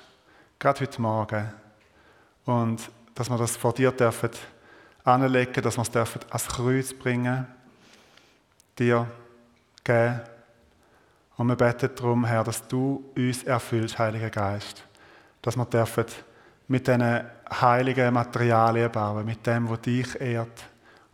gerade 0.59 0.81
heute 0.81 1.01
Morgen. 1.01 1.53
Und 2.47 2.91
dass 3.15 3.31
wir 3.31 3.39
das 3.39 3.57
vor 3.57 3.73
dir 3.73 3.93
dürfen 3.93 4.31
anlegen, 5.05 5.63
dass 5.63 5.77
wir 5.77 5.83
es 5.83 5.91
dürfen 5.91 6.21
ans 6.31 6.49
Kreuz 6.49 6.95
bringen, 6.95 7.47
dir 8.79 9.07
geben. 9.85 10.21
Und 11.37 11.49
wir 11.49 11.57
beten 11.57 11.91
darum, 11.95 12.25
Herr, 12.25 12.45
dass 12.45 12.67
du 12.67 13.05
uns 13.17 13.43
erfüllst, 13.45 13.99
Heiliger 13.99 14.31
Geist. 14.31 14.85
Dass 15.43 15.57
wir 15.57 15.67
dürfen 15.67 16.07
mit 16.69 16.87
diesen 16.87 17.25
heiligen 17.51 18.15
Materialien 18.15 18.91
bauen, 18.91 19.27
mit 19.27 19.47
dem, 19.47 19.69
was 19.69 19.81
dich 19.83 20.21
ehrt. 20.21 20.65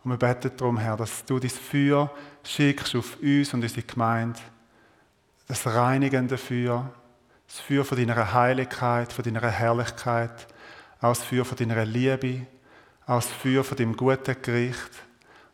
Und 0.03 0.11
wir 0.11 0.17
beten 0.17 0.51
darum, 0.55 0.77
Herr, 0.77 0.97
dass 0.97 1.25
du 1.25 1.39
dein 1.39 1.49
Feuer 1.49 2.09
schickst 2.43 2.95
auf 2.95 3.17
uns 3.21 3.53
und 3.53 3.61
unsere 3.61 3.85
Gemeinde. 3.85 4.39
Das 5.47 5.65
reinigende 5.67 6.37
Feuer, 6.37 6.89
das 7.47 7.59
Feuer 7.59 7.83
von 7.83 7.97
deiner 7.97 8.33
Heiligkeit, 8.33 9.11
von 9.11 9.25
deiner 9.25 9.49
Herrlichkeit, 9.49 10.47
auch 11.01 11.09
das 11.09 11.23
Feuer 11.23 11.43
von 11.43 11.57
deiner 11.57 11.83
Liebe, 11.83 12.45
das 13.17 13.27
Feuer 13.27 13.63
von 13.63 13.77
deinem 13.77 13.95
guten 13.95 14.41
Gericht. 14.41 14.91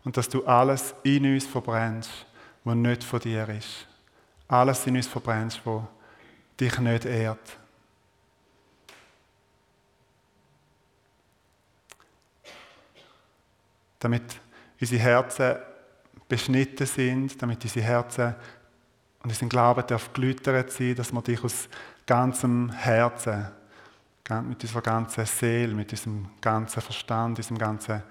Und 0.03 0.15
dass 0.15 0.29
du 0.29 0.45
alles 0.45 0.95
in 1.03 1.25
uns 1.25 1.45
verbrennst, 1.45 2.25
was 2.63 2.75
nicht 2.75 3.03
von 3.03 3.19
dir 3.19 3.47
ist. 3.49 3.87
Alles 4.47 4.85
in 4.87 4.95
uns 4.95 5.07
verbrennst, 5.07 5.61
was 5.65 5.83
dich 6.59 6.79
nicht 6.79 7.05
ehrt. 7.05 7.57
damit 13.99 14.39
unsere 14.79 15.01
Herzen 15.01 15.55
beschnitten 16.27 16.85
sind, 16.85 17.41
damit 17.41 17.63
unsere 17.63 17.85
Herzen 17.85 18.35
und 19.23 19.31
unser 19.31 19.47
Glauben 19.47 19.87
darf 19.87 20.13
geläutert 20.13 20.71
sein, 20.71 20.95
dass 20.95 21.11
wir 21.11 21.21
dich 21.21 21.43
aus 21.43 21.67
ganzem 22.05 22.69
Herzen, 22.71 23.47
mit 24.29 24.61
unserer 24.63 24.81
ganzen 24.81 25.25
Seele, 25.25 25.73
mit 25.73 25.91
unserem 25.91 26.29
ganzen 26.41 26.81
Verstand, 26.81 27.37
unserem 27.37 27.57
ganzen 27.57 28.03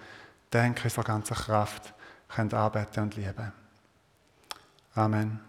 Denken, 0.53 0.85
unserer 0.85 1.05
ganzen 1.05 1.37
Kraft 1.37 1.95
können 2.29 2.53
arbeiten 2.53 3.01
und 3.01 3.17
lieben. 3.17 3.53
Amen. 4.95 5.46